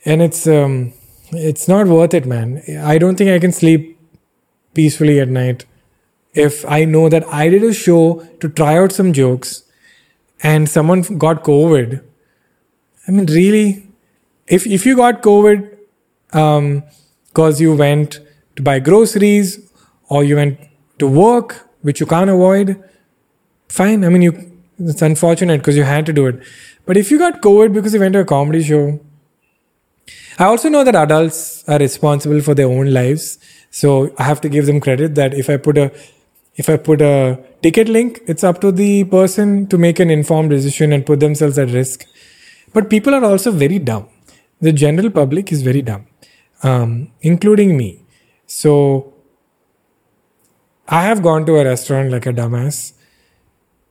and 0.05 0.21
it's 0.21 0.47
um, 0.47 0.93
it's 1.31 1.67
not 1.67 1.87
worth 1.87 2.13
it, 2.13 2.25
man. 2.25 2.61
I 2.79 2.97
don't 2.97 3.17
think 3.17 3.31
I 3.31 3.39
can 3.39 3.51
sleep 3.51 3.99
peacefully 4.73 5.19
at 5.19 5.27
night 5.27 5.65
if 6.33 6.65
I 6.69 6.85
know 6.85 7.09
that 7.09 7.25
I 7.27 7.49
did 7.49 7.63
a 7.63 7.73
show 7.73 8.27
to 8.39 8.49
try 8.49 8.77
out 8.77 8.91
some 8.91 9.13
jokes, 9.13 9.63
and 10.43 10.69
someone 10.69 11.01
got 11.17 11.43
COVID. 11.43 12.03
I 13.07 13.11
mean, 13.11 13.25
really, 13.25 13.87
if 14.47 14.67
if 14.67 14.85
you 14.85 14.95
got 14.95 15.21
COVID 15.21 15.77
um, 16.33 16.83
because 17.27 17.61
you 17.61 17.75
went 17.75 18.19
to 18.55 18.61
buy 18.61 18.79
groceries 18.79 19.71
or 20.09 20.23
you 20.23 20.35
went 20.35 20.59
to 20.99 21.07
work, 21.07 21.69
which 21.81 21.99
you 21.99 22.05
can't 22.05 22.29
avoid 22.29 22.83
fine. 23.69 24.03
I 24.03 24.09
mean, 24.09 24.21
you 24.21 24.51
it's 24.79 25.01
unfortunate 25.01 25.57
because 25.57 25.75
you 25.75 25.83
had 25.83 26.05
to 26.05 26.13
do 26.13 26.27
it. 26.27 26.39
But 26.85 26.97
if 26.97 27.11
you 27.11 27.17
got 27.17 27.41
COVID 27.41 27.73
because 27.73 27.93
you 27.93 27.99
went 27.99 28.13
to 28.13 28.19
a 28.19 28.25
comedy 28.25 28.63
show, 28.63 28.99
I 30.39 30.45
also 30.45 30.69
know 30.69 30.83
that 30.83 30.95
adults 30.95 31.63
are 31.67 31.79
responsible 31.79 32.41
for 32.41 32.53
their 32.53 32.67
own 32.67 32.93
lives. 32.93 33.39
So 33.71 34.13
I 34.17 34.23
have 34.23 34.39
to 34.41 34.49
give 34.49 34.65
them 34.67 34.79
credit 34.79 35.15
that 35.15 35.33
if 35.33 35.49
I 35.49 35.57
put 35.57 35.77
a 35.77 35.91
if 36.57 36.69
I 36.69 36.77
put 36.77 37.01
a 37.01 37.39
ticket 37.61 37.87
link, 37.87 38.21
it's 38.27 38.43
up 38.43 38.61
to 38.61 38.71
the 38.71 39.03
person 39.05 39.67
to 39.67 39.77
make 39.77 39.99
an 39.99 40.09
informed 40.09 40.49
decision 40.49 40.91
and 40.91 41.05
put 41.05 41.19
themselves 41.19 41.57
at 41.57 41.69
risk. 41.69 42.05
But 42.73 42.89
people 42.89 43.15
are 43.15 43.23
also 43.23 43.51
very 43.51 43.79
dumb. 43.79 44.07
The 44.59 44.73
general 44.73 45.09
public 45.09 45.51
is 45.51 45.61
very 45.61 45.81
dumb, 45.81 46.07
um, 46.63 47.11
including 47.21 47.77
me. 47.77 48.03
So 48.47 49.13
I 50.87 51.03
have 51.03 51.21
gone 51.21 51.45
to 51.45 51.57
a 51.57 51.65
restaurant 51.65 52.11
like 52.11 52.25
a 52.25 52.33
dumbass 52.33 52.93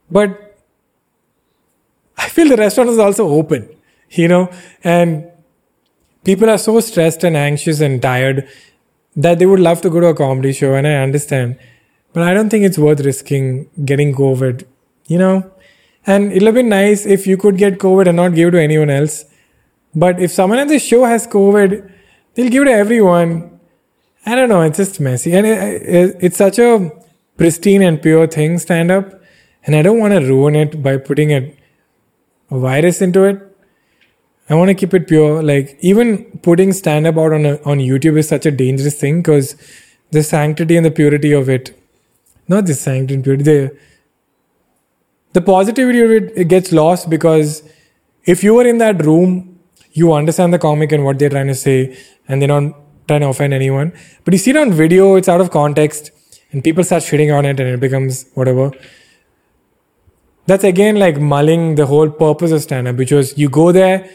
but 0.09 0.57
I 2.17 2.29
feel 2.29 2.49
the 2.49 2.57
restaurant 2.57 2.89
is 2.89 2.97
also 2.99 3.27
open, 3.27 3.69
you 4.11 4.27
know, 4.27 4.49
and 4.83 5.29
people 6.23 6.49
are 6.49 6.57
so 6.57 6.79
stressed 6.79 7.23
and 7.23 7.37
anxious 7.37 7.81
and 7.81 8.01
tired 8.01 8.47
that 9.15 9.39
they 9.39 9.45
would 9.45 9.59
love 9.59 9.81
to 9.81 9.89
go 9.89 9.99
to 9.99 10.07
a 10.07 10.15
comedy 10.15 10.53
show, 10.53 10.73
and 10.73 10.87
I 10.87 10.95
understand. 10.95 11.57
But 12.17 12.23
I 12.27 12.33
don't 12.33 12.49
think 12.49 12.65
it's 12.65 12.79
worth 12.83 13.01
risking 13.07 13.69
getting 13.85 14.13
COVID, 14.15 14.63
you 15.05 15.19
know. 15.19 15.51
And 16.07 16.31
it'll 16.31 16.51
be 16.51 16.63
nice 16.63 17.05
if 17.05 17.27
you 17.27 17.37
could 17.37 17.57
get 17.57 17.77
COVID 17.77 18.07
and 18.07 18.17
not 18.17 18.33
give 18.33 18.47
it 18.47 18.51
to 18.51 18.61
anyone 18.61 18.89
else. 18.89 19.25
But 19.93 20.19
if 20.19 20.31
someone 20.31 20.57
at 20.57 20.67
the 20.67 20.79
show 20.79 21.03
has 21.05 21.27
COVID, 21.27 21.91
they'll 22.33 22.49
give 22.49 22.63
it 22.63 22.71
to 22.71 22.71
everyone. 22.71 23.59
I 24.25 24.33
don't 24.35 24.49
know. 24.49 24.61
It's 24.61 24.77
just 24.77 24.99
messy, 24.99 25.33
and 25.33 25.45
it, 25.45 25.81
it, 25.97 26.15
it's 26.19 26.37
such 26.37 26.57
a 26.57 26.91
pristine 27.37 27.83
and 27.83 28.01
pure 28.01 28.25
thing. 28.25 28.57
Stand 28.57 28.89
up 28.89 29.21
and 29.67 29.75
I 29.75 29.81
don't 29.81 29.99
want 29.99 30.13
to 30.13 30.21
ruin 30.21 30.55
it 30.55 30.81
by 30.81 30.97
putting 30.97 31.33
a, 31.33 31.55
a 32.49 32.57
virus 32.57 33.01
into 33.01 33.25
it. 33.25 33.43
I 34.49 34.55
want 34.55 34.69
to 34.69 34.75
keep 34.75 34.93
it 34.93 35.07
pure. 35.07 35.43
Like 35.43 35.77
even 35.81 36.39
putting 36.41 36.71
stand 36.71 37.05
up 37.05 37.17
out 37.17 37.33
on 37.33 37.45
a, 37.45 37.61
on 37.63 37.79
YouTube 37.79 38.17
is 38.17 38.29
such 38.29 38.45
a 38.45 38.51
dangerous 38.51 38.99
thing 38.99 39.21
because 39.21 39.55
the 40.11 40.23
sanctity 40.23 40.77
and 40.77 40.85
the 40.85 40.91
purity 40.91 41.33
of 41.33 41.49
it, 41.49 41.77
not 42.47 42.65
the 42.65 42.73
sanctity 42.73 43.21
purity, 43.21 43.43
the 43.43 43.77
the 45.33 45.41
positivity 45.41 46.01
of 46.01 46.11
it, 46.11 46.33
it 46.35 46.47
gets 46.47 46.71
lost 46.71 47.09
because 47.09 47.63
if 48.25 48.43
you 48.43 48.53
were 48.53 48.65
in 48.65 48.77
that 48.79 49.03
room, 49.05 49.59
you 49.91 50.13
understand 50.13 50.53
the 50.53 50.59
comic 50.59 50.91
and 50.91 51.03
what 51.03 51.19
they're 51.19 51.29
trying 51.29 51.47
to 51.47 51.55
say, 51.55 51.97
and 52.27 52.41
they're 52.41 52.47
not 52.47 52.73
trying 53.07 53.21
to 53.21 53.27
offend 53.27 53.53
anyone. 53.53 53.93
But 54.23 54.33
you 54.33 54.37
see 54.37 54.51
it 54.51 54.57
on 54.57 54.71
video, 54.71 55.15
it's 55.15 55.29
out 55.29 55.41
of 55.41 55.51
context, 55.51 56.11
and 56.51 56.63
people 56.63 56.83
start 56.83 57.03
shitting 57.03 57.35
on 57.37 57.45
it, 57.45 57.59
and 57.59 57.69
it 57.69 57.79
becomes 57.79 58.25
whatever 58.33 58.71
that's 60.47 60.63
again 60.63 60.95
like 60.95 61.19
mulling 61.19 61.75
the 61.75 61.85
whole 61.85 62.09
purpose 62.09 62.51
of 62.51 62.61
stand 62.61 62.87
up, 62.87 62.95
which 62.95 63.11
was 63.11 63.37
you 63.37 63.49
go 63.49 63.71
there 63.71 64.09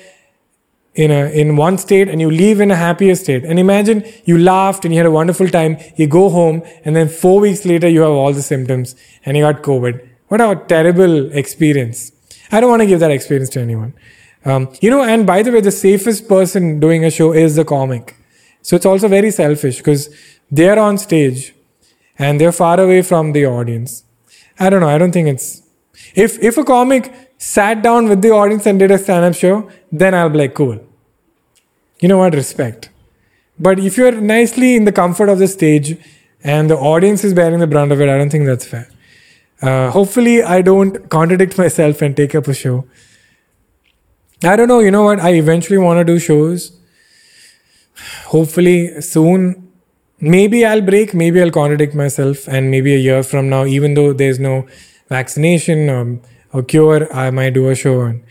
in 0.94 1.10
a 1.10 1.24
in 1.30 1.56
one 1.56 1.78
state 1.78 2.08
and 2.08 2.20
you 2.20 2.30
leave 2.30 2.60
in 2.60 2.70
a 2.70 2.76
happier 2.76 3.14
state. 3.14 3.44
And 3.44 3.58
imagine 3.58 4.04
you 4.24 4.38
laughed 4.38 4.84
and 4.84 4.92
you 4.92 4.98
had 4.98 5.06
a 5.06 5.10
wonderful 5.10 5.48
time. 5.48 5.78
You 5.96 6.06
go 6.06 6.28
home 6.28 6.62
and 6.84 6.94
then 6.94 7.08
four 7.08 7.40
weeks 7.40 7.64
later 7.64 7.88
you 7.88 8.02
have 8.02 8.10
all 8.10 8.32
the 8.32 8.42
symptoms 8.42 8.94
and 9.24 9.36
you 9.36 9.42
got 9.42 9.62
COVID. 9.62 10.06
What 10.28 10.40
a 10.40 10.62
terrible 10.66 11.32
experience. 11.32 12.12
I 12.50 12.60
don't 12.60 12.70
want 12.70 12.82
to 12.82 12.86
give 12.86 13.00
that 13.00 13.10
experience 13.10 13.50
to 13.50 13.60
anyone. 13.60 13.94
Um, 14.44 14.72
you 14.80 14.90
know, 14.90 15.02
and 15.02 15.26
by 15.26 15.42
the 15.42 15.52
way, 15.52 15.60
the 15.60 15.70
safest 15.70 16.28
person 16.28 16.80
doing 16.80 17.04
a 17.04 17.10
show 17.10 17.32
is 17.32 17.56
the 17.56 17.64
comic. 17.64 18.16
So 18.60 18.76
it's 18.76 18.86
also 18.86 19.08
very 19.08 19.30
selfish 19.30 19.78
because 19.78 20.14
they're 20.50 20.78
on 20.78 20.98
stage 20.98 21.54
and 22.18 22.40
they're 22.40 22.52
far 22.52 22.78
away 22.78 23.02
from 23.02 23.32
the 23.32 23.46
audience. 23.46 24.04
I 24.58 24.68
don't 24.68 24.80
know. 24.80 24.88
I 24.88 24.98
don't 24.98 25.12
think 25.12 25.28
it's 25.28 25.62
if 26.14 26.38
if 26.42 26.58
a 26.58 26.64
comic 26.64 27.31
sat 27.42 27.82
down 27.82 28.08
with 28.08 28.22
the 28.22 28.30
audience 28.30 28.66
and 28.66 28.78
did 28.78 28.92
a 28.92 28.96
stand-up 28.96 29.34
show, 29.34 29.68
then 29.90 30.14
I'll 30.14 30.30
be 30.30 30.38
like, 30.38 30.54
cool. 30.54 30.78
You 31.98 32.08
know 32.08 32.18
what? 32.18 32.34
Respect. 32.34 32.88
But 33.58 33.80
if 33.80 33.96
you're 33.96 34.12
nicely 34.12 34.76
in 34.76 34.84
the 34.84 34.92
comfort 34.92 35.28
of 35.28 35.40
the 35.40 35.48
stage 35.48 35.96
and 36.44 36.70
the 36.70 36.76
audience 36.76 37.24
is 37.24 37.34
bearing 37.34 37.58
the 37.58 37.66
brunt 37.66 37.90
of 37.90 38.00
it, 38.00 38.08
I 38.08 38.16
don't 38.16 38.30
think 38.30 38.46
that's 38.46 38.64
fair. 38.64 38.88
Uh, 39.60 39.90
hopefully, 39.90 40.42
I 40.42 40.62
don't 40.62 41.08
contradict 41.10 41.58
myself 41.64 42.00
and 42.00 42.16
take 42.16 42.36
up 42.36 42.46
a 42.46 42.54
show. 42.54 42.86
I 44.44 44.54
don't 44.54 44.68
know. 44.68 44.78
You 44.78 44.92
know 44.92 45.02
what? 45.02 45.18
I 45.18 45.30
eventually 45.34 45.78
want 45.78 45.98
to 45.98 46.04
do 46.04 46.20
shows. 46.20 46.72
Hopefully, 48.26 49.00
soon. 49.00 49.68
Maybe 50.20 50.64
I'll 50.64 50.80
break. 50.80 51.12
Maybe 51.12 51.42
I'll 51.42 51.50
contradict 51.50 51.96
myself. 51.96 52.46
And 52.46 52.70
maybe 52.70 52.94
a 52.94 52.98
year 52.98 53.24
from 53.24 53.48
now, 53.48 53.64
even 53.64 53.94
though 53.94 54.12
there's 54.12 54.38
no 54.38 54.68
vaccination 55.08 55.90
or, 55.90 56.20
or 56.52 56.62
cure, 56.62 57.12
I 57.12 57.30
might 57.30 57.54
do 57.54 57.68
a 57.68 57.74
show 57.74 58.02
and, 58.02 58.24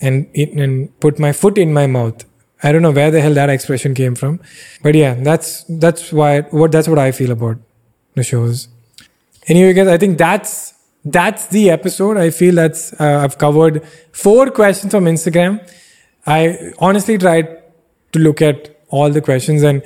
and, 0.00 0.26
and 0.34 1.00
put 1.00 1.18
my 1.18 1.32
foot 1.32 1.58
in 1.58 1.72
my 1.72 1.86
mouth. 1.86 2.24
I 2.62 2.72
don't 2.72 2.82
know 2.82 2.90
where 2.90 3.10
the 3.10 3.20
hell 3.20 3.34
that 3.34 3.48
expression 3.48 3.94
came 3.94 4.14
from, 4.14 4.40
but 4.82 4.94
yeah, 4.94 5.14
that's 5.14 5.64
that's 5.64 6.12
why 6.12 6.42
what 6.42 6.72
that's 6.72 6.88
what 6.88 6.98
I 6.98 7.10
feel 7.10 7.30
about 7.30 7.56
the 8.14 8.22
shows. 8.22 8.68
Anyway, 9.46 9.72
guys, 9.72 9.88
I 9.88 9.96
think 9.96 10.18
that's 10.18 10.74
that's 11.04 11.46
the 11.46 11.70
episode. 11.70 12.18
I 12.18 12.28
feel 12.28 12.54
that's 12.54 12.92
uh, 13.00 13.20
I've 13.24 13.38
covered 13.38 13.82
four 14.12 14.50
questions 14.50 14.92
from 14.92 15.04
Instagram. 15.06 15.66
I 16.26 16.72
honestly 16.78 17.16
tried 17.16 17.48
to 18.12 18.18
look 18.18 18.42
at 18.42 18.78
all 18.88 19.08
the 19.08 19.22
questions, 19.22 19.62
and 19.62 19.82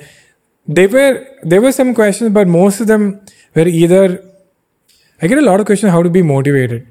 they 0.67 0.87
were 0.87 1.25
there 1.43 1.61
were 1.61 1.71
some 1.71 1.93
questions, 1.93 2.33
but 2.33 2.47
most 2.47 2.81
of 2.81 2.87
them 2.87 3.21
were 3.53 3.67
either 3.67 4.21
I 5.21 5.27
get 5.27 5.37
a 5.37 5.41
lot 5.41 5.59
of 5.59 5.65
questions 5.65 5.91
how 5.91 6.03
to 6.03 6.09
be 6.09 6.21
motivated, 6.21 6.87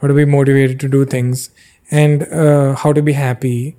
how 0.00 0.08
to 0.08 0.14
be 0.14 0.24
motivated 0.24 0.80
to 0.80 0.88
do 0.88 1.04
things, 1.04 1.50
and 1.90 2.22
uh, 2.32 2.74
how 2.74 2.92
to 2.92 3.02
be 3.02 3.12
happy. 3.12 3.76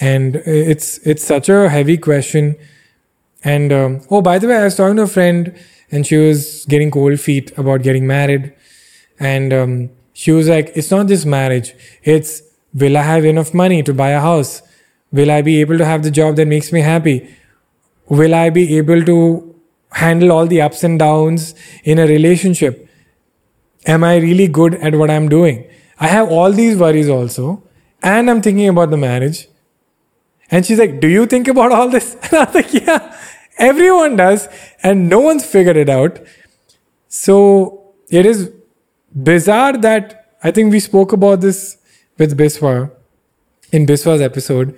And 0.00 0.36
it's 0.36 0.98
it's 1.06 1.24
such 1.24 1.48
a 1.48 1.68
heavy 1.68 1.96
question. 1.96 2.56
And 3.42 3.72
um, 3.72 4.00
oh, 4.10 4.22
by 4.22 4.38
the 4.38 4.48
way, 4.48 4.56
I 4.56 4.64
was 4.64 4.76
talking 4.76 4.96
to 4.96 5.02
a 5.02 5.06
friend, 5.06 5.54
and 5.90 6.06
she 6.06 6.16
was 6.16 6.64
getting 6.66 6.90
cold 6.90 7.20
feet 7.20 7.56
about 7.58 7.82
getting 7.82 8.06
married, 8.06 8.52
and 9.20 9.52
um, 9.52 9.90
she 10.12 10.32
was 10.32 10.48
like, 10.48 10.72
"It's 10.74 10.90
not 10.90 11.06
just 11.08 11.26
marriage. 11.26 11.74
It's 12.02 12.42
will 12.74 12.96
I 12.96 13.02
have 13.02 13.24
enough 13.24 13.54
money 13.54 13.82
to 13.82 13.94
buy 13.94 14.10
a 14.10 14.20
house? 14.20 14.62
Will 15.12 15.30
I 15.30 15.42
be 15.42 15.60
able 15.60 15.78
to 15.78 15.84
have 15.84 16.02
the 16.02 16.10
job 16.10 16.36
that 16.36 16.46
makes 16.46 16.72
me 16.72 16.80
happy? 16.80 17.28
Will 18.08 18.34
I 18.34 18.50
be 18.50 18.76
able 18.78 19.04
to 19.04 19.54
handle 19.92 20.32
all 20.32 20.46
the 20.46 20.60
ups 20.60 20.82
and 20.82 20.98
downs 20.98 21.54
in 21.84 21.98
a 21.98 22.06
relationship? 22.06 22.88
Am 23.86 24.04
I 24.04 24.16
really 24.16 24.48
good 24.48 24.74
at 24.76 24.94
what 24.94 25.10
I'm 25.10 25.28
doing? 25.28 25.68
I 25.98 26.08
have 26.08 26.30
all 26.30 26.52
these 26.52 26.76
worries 26.76 27.08
also, 27.08 27.62
and 28.02 28.30
I'm 28.30 28.42
thinking 28.42 28.68
about 28.68 28.90
the 28.90 28.96
marriage." 28.96 29.48
And 30.50 30.64
she's 30.64 30.78
like, 30.78 31.00
Do 31.00 31.08
you 31.08 31.26
think 31.26 31.48
about 31.48 31.72
all 31.72 31.88
this? 31.88 32.16
And 32.22 32.34
I 32.34 32.44
was 32.44 32.54
like, 32.54 32.72
Yeah, 32.72 33.16
everyone 33.58 34.16
does. 34.16 34.48
And 34.82 35.08
no 35.08 35.20
one's 35.20 35.44
figured 35.44 35.76
it 35.76 35.88
out. 35.88 36.20
So 37.08 37.94
it 38.08 38.26
is 38.26 38.52
bizarre 39.14 39.76
that 39.78 40.36
I 40.42 40.50
think 40.50 40.72
we 40.72 40.80
spoke 40.80 41.12
about 41.12 41.40
this 41.40 41.78
with 42.18 42.36
Biswa 42.38 42.90
in 43.72 43.86
Biswa's 43.86 44.20
episode, 44.20 44.76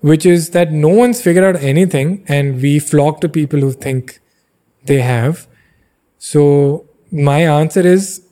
which 0.00 0.26
is 0.26 0.50
that 0.50 0.72
no 0.72 0.88
one's 0.88 1.22
figured 1.22 1.44
out 1.44 1.62
anything 1.62 2.24
and 2.28 2.60
we 2.60 2.78
flock 2.78 3.20
to 3.20 3.28
people 3.28 3.60
who 3.60 3.72
think 3.72 4.20
they 4.84 5.00
have. 5.00 5.46
So 6.18 6.86
my 7.10 7.40
answer 7.40 7.80
is 7.80 8.22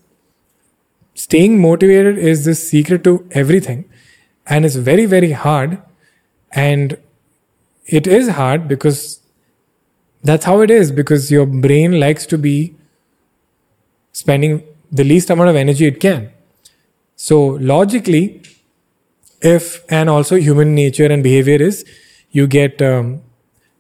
staying 1.14 1.60
motivated 1.60 2.18
is 2.18 2.44
the 2.44 2.54
secret 2.54 3.04
to 3.04 3.26
everything. 3.32 3.84
And 4.46 4.64
it's 4.64 4.76
very, 4.76 5.06
very 5.06 5.32
hard. 5.32 5.82
And 6.52 6.96
it 7.86 8.06
is 8.06 8.28
hard 8.28 8.68
because 8.68 9.20
that's 10.22 10.44
how 10.44 10.60
it 10.60 10.70
is, 10.70 10.92
because 10.92 11.30
your 11.30 11.46
brain 11.46 11.98
likes 12.00 12.26
to 12.26 12.38
be 12.38 12.74
spending 14.12 14.62
the 14.90 15.04
least 15.04 15.30
amount 15.30 15.50
of 15.50 15.56
energy 15.56 15.86
it 15.86 16.00
can. 16.00 16.30
So, 17.16 17.46
logically, 17.74 18.42
if 19.40 19.84
and 19.88 20.08
also 20.10 20.36
human 20.36 20.74
nature 20.74 21.06
and 21.06 21.22
behavior 21.22 21.56
is 21.56 21.84
you 22.30 22.46
get 22.46 22.82
um, 22.82 23.22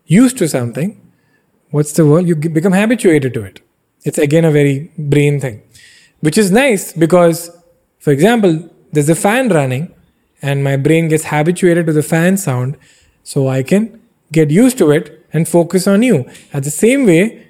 used 0.06 0.38
to 0.38 0.48
something, 0.48 1.00
what's 1.70 1.92
the 1.92 2.06
word? 2.06 2.26
You 2.26 2.36
become 2.36 2.72
habituated 2.72 3.34
to 3.34 3.42
it. 3.42 3.60
It's 4.08 4.18
again 4.26 4.44
a 4.44 4.50
very 4.50 4.90
brain 4.96 5.38
thing, 5.44 5.62
which 6.20 6.38
is 6.42 6.50
nice 6.50 6.92
because, 7.04 7.50
for 8.04 8.10
example, 8.10 8.54
there's 8.92 9.10
a 9.10 9.14
fan 9.14 9.48
running 9.48 9.94
and 10.40 10.64
my 10.64 10.76
brain 10.76 11.08
gets 11.08 11.24
habituated 11.24 11.86
to 11.86 11.92
the 11.92 12.02
fan 12.02 12.36
sound, 12.36 12.76
so 13.22 13.48
I 13.48 13.62
can 13.62 14.00
get 14.32 14.50
used 14.50 14.78
to 14.78 14.90
it 14.92 15.26
and 15.32 15.48
focus 15.48 15.86
on 15.86 16.02
you. 16.02 16.24
At 16.52 16.64
the 16.64 16.70
same 16.70 17.04
way, 17.06 17.48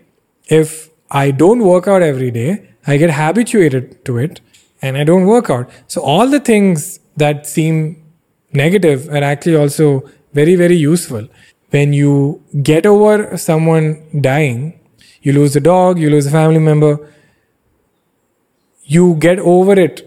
if 0.48 0.88
I 1.10 1.30
don't 1.30 1.60
work 1.64 1.86
out 1.86 2.02
every 2.02 2.30
day, 2.30 2.68
I 2.86 2.96
get 2.96 3.10
habituated 3.10 4.04
to 4.06 4.18
it 4.18 4.40
and 4.80 4.96
I 4.96 5.04
don't 5.04 5.26
work 5.26 5.50
out. 5.50 5.70
So 5.86 6.00
all 6.00 6.26
the 6.28 6.40
things 6.40 6.98
that 7.16 7.46
seem 7.46 8.02
negative 8.52 9.08
are 9.10 9.22
actually 9.22 9.56
also 9.56 10.08
very, 10.32 10.54
very 10.54 10.76
useful. 10.76 11.28
When 11.70 11.92
you 11.92 12.42
get 12.62 12.86
over 12.86 13.36
someone 13.36 13.88
dying, 14.20 14.77
you 15.28 15.34
lose 15.38 15.56
a 15.60 15.60
dog, 15.60 15.98
you 15.98 16.10
lose 16.10 16.26
a 16.26 16.30
family 16.30 16.58
member, 16.58 16.92
you 18.84 19.14
get 19.26 19.38
over 19.54 19.78
it 19.86 20.04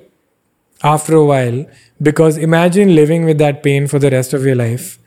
after 0.84 1.16
a 1.16 1.26
while 1.32 1.66
because 2.02 2.38
imagine 2.38 2.96
living 2.96 3.26
with 3.26 3.38
that 3.38 3.62
pain 3.68 3.88
for 3.92 4.00
the 4.00 4.10
rest 4.10 4.34
of 4.34 4.44
your 4.44 4.56
life. 4.56 4.98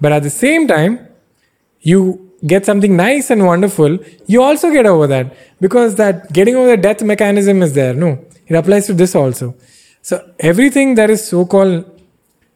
But 0.00 0.12
at 0.12 0.24
the 0.24 0.30
same 0.30 0.66
time, 0.66 0.98
you 1.80 2.00
get 2.46 2.66
something 2.66 2.96
nice 2.96 3.30
and 3.30 3.46
wonderful, 3.46 3.98
you 4.26 4.42
also 4.42 4.70
get 4.72 4.86
over 4.86 5.06
that 5.06 5.36
because 5.60 5.94
that 5.96 6.32
getting 6.32 6.56
over 6.56 6.70
the 6.70 6.76
death 6.76 7.02
mechanism 7.02 7.62
is 7.62 7.74
there. 7.74 7.94
No, 7.94 8.24
it 8.46 8.56
applies 8.56 8.86
to 8.86 8.94
this 8.94 9.14
also. 9.14 9.54
So 10.02 10.18
everything 10.38 10.94
that 10.96 11.10
is 11.10 11.26
so 11.28 11.44
called 11.44 11.84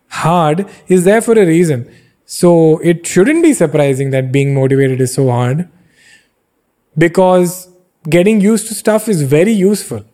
hard 0.08 0.66
is 0.88 1.04
there 1.04 1.20
for 1.20 1.38
a 1.38 1.46
reason. 1.46 1.88
So 2.24 2.78
it 2.78 3.06
shouldn't 3.06 3.42
be 3.42 3.52
surprising 3.52 4.10
that 4.10 4.32
being 4.32 4.54
motivated 4.54 5.00
is 5.00 5.14
so 5.14 5.30
hard 5.30 5.68
because 6.96 7.68
getting 8.08 8.40
used 8.40 8.68
to 8.68 8.74
stuff 8.74 9.08
is 9.08 9.22
very 9.22 9.52
useful 9.52 10.04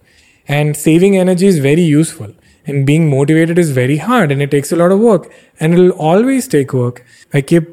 and 0.47 0.77
saving 0.77 1.17
energy 1.17 1.47
is 1.47 1.59
very 1.59 1.83
useful 1.83 2.33
and 2.67 2.87
being 2.87 3.11
motivated 3.11 3.59
is 3.59 3.71
very 3.71 3.97
hard 3.97 4.31
and 4.31 4.43
it 4.43 4.51
takes 4.51 4.73
a 4.73 4.77
lot 4.77 4.93
of 4.93 5.01
work 5.01 5.33
and 5.59 5.75
it'll 5.75 5.91
always 5.91 6.47
take 6.49 6.73
work. 6.73 7.05
I 7.33 7.41
keep 7.41 7.69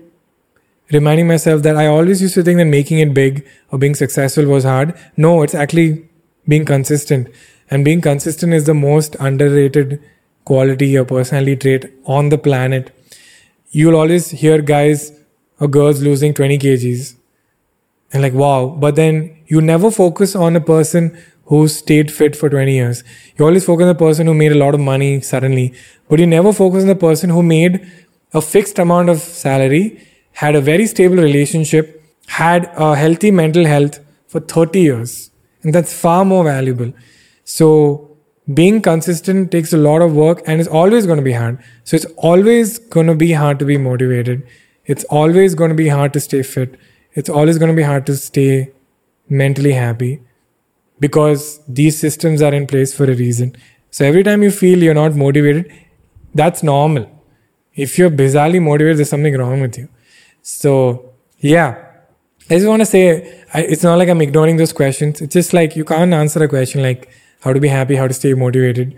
reminding 0.91 1.27
myself 1.27 1.63
that 1.63 1.75
I 1.75 1.87
always 1.87 2.21
used 2.21 2.35
to 2.35 2.43
think 2.43 2.57
that 2.57 2.65
making 2.65 2.99
it 2.99 3.13
big 3.13 3.45
or 3.71 3.79
being 3.79 3.95
successful 3.95 4.45
was 4.45 4.63
hard. 4.63 4.97
No, 5.15 5.41
it's 5.43 5.55
actually 5.55 6.07
being 6.47 6.65
consistent. 6.65 7.27
And 7.69 7.83
being 7.83 8.01
consistent 8.01 8.53
is 8.53 8.65
the 8.65 8.73
most 8.73 9.15
underrated 9.19 10.01
quality 10.45 10.97
or 10.97 11.03
personality 11.03 11.57
trait 11.57 11.93
on 12.05 12.29
the 12.29 12.37
planet. 12.37 12.95
You'll 13.71 13.97
always 13.97 14.31
hear 14.31 14.61
guys 14.61 15.11
or 15.59 15.67
girls 15.67 16.01
losing 16.01 16.33
20 16.33 16.57
kgs 16.59 17.16
and 18.13 18.21
like, 18.21 18.33
wow. 18.33 18.67
But 18.67 18.95
then 18.95 19.37
you 19.47 19.61
never 19.61 19.91
focus 19.91 20.35
on 20.35 20.55
a 20.55 20.61
person 20.61 21.17
who 21.45 21.67
stayed 21.67 22.11
fit 22.11 22.35
for 22.35 22.49
20 22.49 22.73
years. 22.73 23.03
You 23.37 23.45
always 23.45 23.65
focus 23.65 23.83
on 23.83 23.87
the 23.89 23.95
person 23.95 24.27
who 24.27 24.33
made 24.33 24.51
a 24.51 24.57
lot 24.57 24.73
of 24.73 24.79
money 24.79 25.21
suddenly, 25.21 25.73
but 26.09 26.19
you 26.19 26.27
never 26.27 26.51
focus 26.51 26.81
on 26.81 26.87
the 26.87 26.95
person 26.95 27.29
who 27.29 27.41
made 27.41 27.89
a 28.33 28.41
fixed 28.41 28.79
amount 28.79 29.09
of 29.09 29.19
salary, 29.19 30.05
had 30.33 30.55
a 30.55 30.61
very 30.61 30.85
stable 30.87 31.15
relationship, 31.15 32.03
had 32.27 32.69
a 32.75 32.95
healthy 32.95 33.31
mental 33.31 33.65
health 33.65 33.99
for 34.27 34.41
30 34.41 34.81
years. 34.81 35.31
And 35.63 35.73
that's 35.73 35.93
far 35.93 36.25
more 36.25 36.43
valuable. 36.43 36.93
So 37.45 38.17
being 38.53 38.81
consistent 38.81 39.51
takes 39.51 39.73
a 39.73 39.77
lot 39.77 40.01
of 40.01 40.13
work 40.13 40.41
and 40.45 40.59
it's 40.59 40.69
always 40.69 41.05
going 41.05 41.17
to 41.17 41.23
be 41.23 41.33
hard. 41.33 41.63
So 41.85 41.95
it's 41.95 42.05
always 42.17 42.77
going 42.77 43.07
to 43.07 43.15
be 43.15 43.31
hard 43.31 43.59
to 43.59 43.65
be 43.65 43.77
motivated. 43.77 44.45
It's 44.85 45.03
always 45.05 45.55
going 45.55 45.69
to 45.69 45.75
be 45.75 45.87
hard 45.87 46.13
to 46.13 46.19
stay 46.19 46.43
fit. 46.43 46.77
It's 47.19 47.29
always 47.29 47.57
going 47.57 47.69
to 47.71 47.75
be 47.75 47.81
hard 47.81 48.05
to 48.05 48.15
stay 48.15 48.71
mentally 49.27 49.71
happy 49.73 50.21
because 50.99 51.59
these 51.67 51.99
systems 51.99 52.43
are 52.43 52.53
in 52.53 52.67
place 52.67 52.95
for 52.95 53.05
a 53.05 53.15
reason. 53.15 53.55
So 53.89 54.05
every 54.05 54.23
time 54.23 54.43
you 54.43 54.51
feel 54.51 54.83
you're 54.83 54.93
not 54.93 55.15
motivated, 55.15 55.71
that's 56.35 56.61
normal. 56.61 57.09
If 57.73 57.97
you're 57.97 58.11
bizarrely 58.11 58.61
motivated, 58.61 58.97
there's 58.99 59.09
something 59.09 59.35
wrong 59.35 59.61
with 59.61 59.79
you. 59.79 59.89
So, 60.43 61.13
yeah. 61.39 61.83
I 62.51 62.53
just 62.53 62.67
want 62.67 62.81
to 62.81 62.85
say, 62.85 63.43
I, 63.51 63.61
it's 63.61 63.81
not 63.81 63.97
like 63.97 64.09
I'm 64.09 64.21
ignoring 64.21 64.57
those 64.57 64.71
questions. 64.71 65.19
It's 65.19 65.33
just 65.33 65.53
like 65.53 65.75
you 65.75 65.85
can't 65.85 66.13
answer 66.13 66.43
a 66.43 66.47
question 66.47 66.83
like 66.83 67.09
how 67.41 67.51
to 67.51 67.59
be 67.59 67.67
happy, 67.67 67.95
how 67.95 68.07
to 68.07 68.13
stay 68.13 68.33
motivated, 68.35 68.95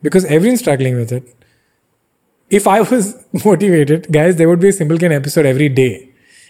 because 0.00 0.24
everyone's 0.26 0.60
struggling 0.60 0.94
with 0.94 1.10
it. 1.10 1.34
If 2.50 2.68
I 2.68 2.82
was 2.82 3.16
motivated, 3.44 4.12
guys, 4.12 4.36
there 4.36 4.48
would 4.48 4.60
be 4.60 4.68
a 4.68 4.72
Simple 4.72 4.96
Ken 4.96 5.10
episode 5.10 5.44
every 5.44 5.68
day. 5.68 6.07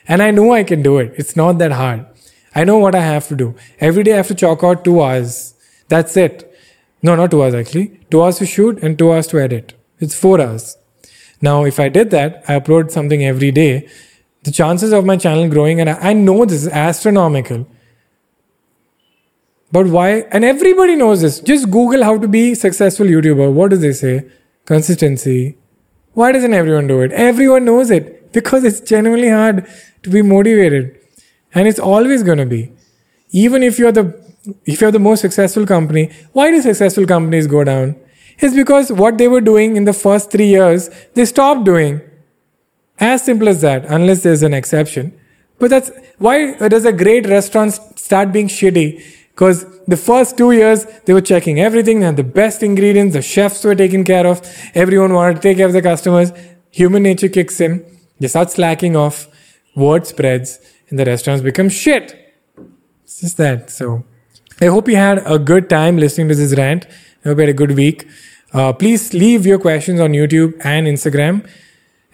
And 0.08 0.22
I 0.22 0.30
know 0.30 0.52
I 0.52 0.64
can 0.64 0.82
do 0.82 0.96
it. 0.98 1.12
It's 1.16 1.36
not 1.36 1.58
that 1.58 1.72
hard. 1.72 2.06
I 2.54 2.64
know 2.64 2.78
what 2.78 2.94
I 2.94 3.00
have 3.00 3.28
to 3.28 3.36
do. 3.36 3.54
Every 3.78 4.02
day 4.02 4.14
I 4.14 4.16
have 4.16 4.28
to 4.28 4.34
chalk 4.34 4.64
out 4.64 4.84
two 4.84 5.02
hours. 5.02 5.54
That's 5.88 6.16
it. 6.16 6.52
No, 7.02 7.14
not 7.14 7.30
two 7.30 7.42
hours 7.42 7.54
actually. 7.54 8.00
Two 8.10 8.22
hours 8.22 8.38
to 8.38 8.46
shoot 8.46 8.82
and 8.82 8.98
two 8.98 9.12
hours 9.12 9.26
to 9.28 9.38
edit. 9.38 9.74
It's 10.00 10.14
four 10.14 10.40
hours. 10.40 10.76
Now, 11.40 11.64
if 11.64 11.78
I 11.78 11.88
did 11.88 12.10
that, 12.10 12.42
I 12.48 12.58
upload 12.58 12.90
something 12.90 13.24
every 13.24 13.52
day, 13.52 13.88
the 14.42 14.50
chances 14.50 14.92
of 14.92 15.04
my 15.04 15.16
channel 15.16 15.48
growing, 15.48 15.80
and 15.80 15.88
I, 15.90 16.10
I 16.10 16.12
know 16.12 16.44
this 16.44 16.62
is 16.62 16.68
astronomical. 16.68 17.68
But 19.70 19.86
why? 19.86 20.22
And 20.32 20.44
everybody 20.44 20.96
knows 20.96 21.20
this. 21.20 21.38
Just 21.38 21.70
Google 21.70 22.02
how 22.02 22.18
to 22.18 22.26
be 22.26 22.54
successful 22.54 23.06
YouTuber. 23.06 23.52
What 23.52 23.70
do 23.70 23.76
they 23.76 23.92
say? 23.92 24.28
Consistency. 24.64 25.58
Why 26.14 26.32
doesn't 26.32 26.54
everyone 26.54 26.88
do 26.88 27.00
it? 27.02 27.12
Everyone 27.12 27.64
knows 27.64 27.90
it 27.90 28.17
because 28.32 28.64
it's 28.64 28.80
genuinely 28.80 29.30
hard 29.30 29.66
to 30.02 30.10
be 30.10 30.22
motivated, 30.22 30.98
and 31.54 31.68
it's 31.68 31.78
always 31.78 32.22
going 32.22 32.38
to 32.38 32.46
be. 32.46 32.72
Even 33.30 33.62
if 33.62 33.78
you're 33.78 33.92
the 33.92 34.28
if 34.64 34.80
you're 34.80 34.90
the 34.90 34.98
most 34.98 35.20
successful 35.20 35.66
company, 35.66 36.10
why 36.32 36.50
do 36.50 36.60
successful 36.62 37.06
companies 37.06 37.46
go 37.46 37.64
down? 37.64 37.96
It's 38.38 38.54
because 38.54 38.92
what 38.92 39.18
they 39.18 39.28
were 39.28 39.40
doing 39.40 39.76
in 39.76 39.84
the 39.84 39.92
first 39.92 40.30
three 40.30 40.46
years, 40.46 40.88
they 41.14 41.24
stopped 41.24 41.64
doing. 41.64 42.00
As 43.00 43.24
simple 43.24 43.48
as 43.48 43.60
that, 43.60 43.84
unless 43.84 44.22
there's 44.22 44.42
an 44.42 44.54
exception. 44.54 45.18
But 45.58 45.70
that's 45.70 45.90
why 46.18 46.54
does 46.68 46.84
a 46.84 46.92
great 46.92 47.26
restaurant 47.26 47.74
start 47.98 48.32
being 48.32 48.48
shitty? 48.48 49.02
Because 49.30 49.66
the 49.86 49.96
first 49.96 50.36
two 50.36 50.52
years 50.52 50.84
they 51.04 51.12
were 51.12 51.20
checking 51.20 51.60
everything, 51.60 52.00
they 52.00 52.06
had 52.06 52.16
the 52.16 52.24
best 52.24 52.62
ingredients, 52.62 53.14
the 53.14 53.22
chefs 53.22 53.62
were 53.64 53.74
taken 53.74 54.04
care 54.04 54.26
of, 54.26 54.40
everyone 54.74 55.12
wanted 55.12 55.34
to 55.36 55.40
take 55.40 55.56
care 55.58 55.66
of 55.66 55.72
the 55.72 55.82
customers. 55.82 56.32
Human 56.70 57.02
nature 57.04 57.28
kicks 57.28 57.60
in, 57.60 57.84
they 58.20 58.28
start 58.28 58.50
slacking 58.50 58.96
off, 58.96 59.28
word 59.74 60.06
spreads, 60.06 60.58
and 60.88 60.98
the 60.98 61.04
restaurants 61.04 61.42
become 61.42 61.68
shit. 61.68 62.34
It's 63.04 63.20
just 63.20 63.36
that. 63.36 63.70
So 63.70 64.04
I 64.60 64.66
hope 64.66 64.88
you 64.88 64.96
had 64.96 65.22
a 65.24 65.38
good 65.38 65.70
time 65.70 65.96
listening 65.98 66.28
to 66.28 66.34
this 66.34 66.56
rant. 66.56 66.86
I 67.24 67.28
hope 67.28 67.38
you 67.38 67.42
had 67.42 67.50
a 67.50 67.52
good 67.52 67.72
week. 67.72 68.08
Uh, 68.52 68.72
please 68.72 69.12
leave 69.12 69.46
your 69.46 69.58
questions 69.58 70.00
on 70.00 70.12
YouTube 70.12 70.54
and 70.64 70.86
Instagram. 70.86 71.48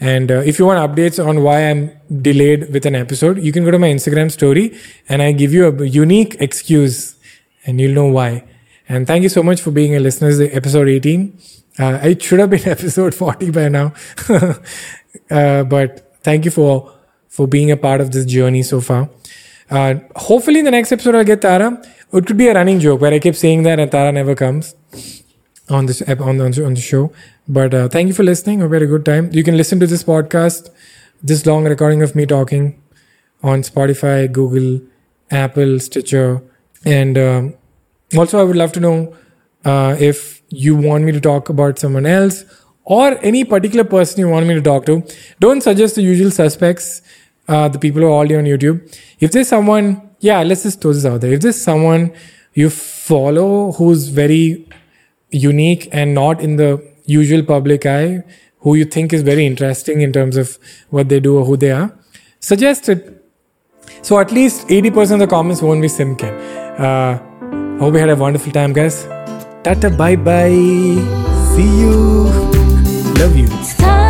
And 0.01 0.31
uh, 0.31 0.43
if 0.45 0.59
you 0.59 0.67
want 0.67 0.79
updates 0.79 1.25
on 1.25 1.43
why 1.43 1.71
I'm 1.71 1.90
delayed 2.21 2.73
with 2.73 2.85
an 2.85 2.95
episode, 2.95 3.38
you 3.38 3.53
can 3.53 3.64
go 3.64 3.71
to 3.71 3.79
my 3.79 3.88
Instagram 3.88 4.31
story 4.31 4.77
and 5.09 5.23
I 5.23 5.33
give 5.33 5.53
you 5.53 5.67
a 5.67 5.85
unique 5.87 6.37
excuse 6.40 7.17
and 7.64 7.81
you'll 7.81 7.95
know 7.95 8.07
why. 8.07 8.45
And 8.88 9.07
thank 9.07 9.23
you 9.23 9.29
so 9.29 9.43
much 9.43 9.61
for 9.61 9.71
being 9.71 9.95
a 9.95 10.01
listener. 10.01 10.29
Is 10.29 10.40
episode 10.40 10.88
18. 10.88 11.38
Uh, 11.79 11.99
it 12.03 12.23
should 12.23 12.40
have 12.40 12.51
been 12.51 12.69
episode 12.69 13.14
40 13.14 13.51
by 13.51 13.69
now. 13.69 13.95
uh, 15.31 15.64
but 15.64 16.16
thank 16.22 16.44
you 16.44 16.50
for, 16.50 16.92
for 17.29 17.46
being 17.46 17.70
a 17.70 17.77
part 17.77 18.00
of 18.00 18.12
this 18.12 18.24
journey 18.24 18.62
so 18.62 18.81
far. 18.81 19.11
Uh, 19.70 19.94
hopefully, 20.16 20.59
in 20.59 20.64
the 20.64 20.70
next 20.70 20.92
episode, 20.92 21.14
I'll 21.14 21.24
get 21.24 21.42
Tara. 21.42 21.83
It 22.12 22.27
could 22.27 22.37
be 22.37 22.48
a 22.48 22.55
running 22.55 22.81
joke 22.81 23.00
where 23.00 23.12
I 23.12 23.18
keep 23.18 23.35
saying 23.35 23.62
that 23.64 23.81
and 23.81 23.90
Tara 23.90 24.12
never 24.12 24.35
comes 24.35 24.74
on 25.68 25.87
this 25.87 26.03
on 26.03 26.38
the, 26.38 26.64
on 26.64 26.74
the 26.74 26.81
show. 26.81 27.12
But 27.48 27.74
uh, 27.74 27.88
thank 27.88 28.09
you 28.09 28.14
for 28.14 28.22
listening. 28.22 28.61
Hope 28.61 28.70
you 28.70 28.74
had 28.74 28.83
a 28.83 28.87
good 28.87 29.05
time. 29.05 29.31
You 29.33 29.42
can 29.42 29.57
listen 29.57 29.81
to 29.81 29.87
this 29.87 30.05
podcast, 30.05 30.70
this 31.22 31.44
long 31.46 31.64
recording 31.64 32.03
of 32.03 32.14
me 32.14 32.27
talking, 32.27 32.81
on 33.42 33.62
Spotify, 33.62 34.31
Google, 34.31 34.87
Apple, 35.31 35.81
Stitcher, 35.81 36.42
and 36.85 37.18
um, 37.18 37.55
also 38.16 38.40
I 38.40 38.44
would 38.44 38.57
love 38.57 38.72
to 38.72 38.81
know 38.81 39.16
uh, 39.64 39.96
if 39.98 40.42
you 40.50 40.77
want 40.77 41.05
me 41.05 41.12
to 41.12 41.20
talk 41.20 41.48
about 41.48 41.79
someone 41.79 42.07
else 42.07 42.44
or 42.85 43.18
any 43.23 43.44
particular 43.44 43.85
person 43.85 44.20
you 44.20 44.29
want 44.29 44.47
me 44.47 44.55
to 44.55 44.62
talk 44.62 44.87
to. 44.87 45.03
Don't 45.40 45.62
suggest 45.62 45.94
the 45.97 46.03
usual 46.03 46.31
suspects, 46.31 47.03
uh, 47.49 47.68
the 47.68 47.79
people 47.79 48.03
who 48.03 48.09
are 48.09 48.12
already 48.12 48.37
on 48.37 48.44
YouTube. 48.44 48.81
If 49.20 49.33
there's 49.33 49.49
someone, 49.49 50.11
yeah, 50.20 50.42
let's 50.42 50.62
just 50.62 50.81
throw 50.81 50.92
this 50.92 51.05
out 51.05 51.20
there. 51.20 51.33
If 51.33 51.40
there's 51.40 51.61
someone 51.61 52.12
you 52.53 52.70
follow 52.70 53.73
who's 53.73 54.09
very 54.09 54.68
unique 55.31 55.88
and 55.92 56.14
not 56.14 56.40
in 56.40 56.57
the 56.57 56.83
usual 57.07 57.42
public 57.42 57.87
eye, 57.87 58.23
who 58.61 58.75
you 58.75 58.85
think 58.85 59.12
is 59.12 59.23
very 59.23 59.44
interesting 59.44 60.01
in 60.01 60.12
terms 60.12 60.37
of 60.37 60.59
what 60.90 61.09
they 61.09 61.20
do 61.20 61.38
or 61.38 61.44
who 61.44 61.57
they 61.57 61.70
are, 61.70 61.92
suggest 62.40 62.88
it. 62.88 63.23
So 64.03 64.18
at 64.18 64.33
least 64.33 64.68
80% 64.68 65.14
of 65.14 65.18
the 65.20 65.27
comments 65.27 65.61
won't 65.61 65.83
be 65.83 65.88
Simple 65.88 66.16
Ken. 66.16 66.35
Uh, 66.81 67.18
hope 67.79 67.94
you 67.94 68.01
had 68.01 68.11
a 68.11 68.16
wonderful 68.16 68.53
time, 68.53 68.73
guys. 68.73 69.05
Tata, 69.62 69.90
bye 69.90 70.16
bye. 70.16 70.51
See 71.55 71.81
you. 71.81 72.54
Love 73.25 73.39
you. 73.39 74.04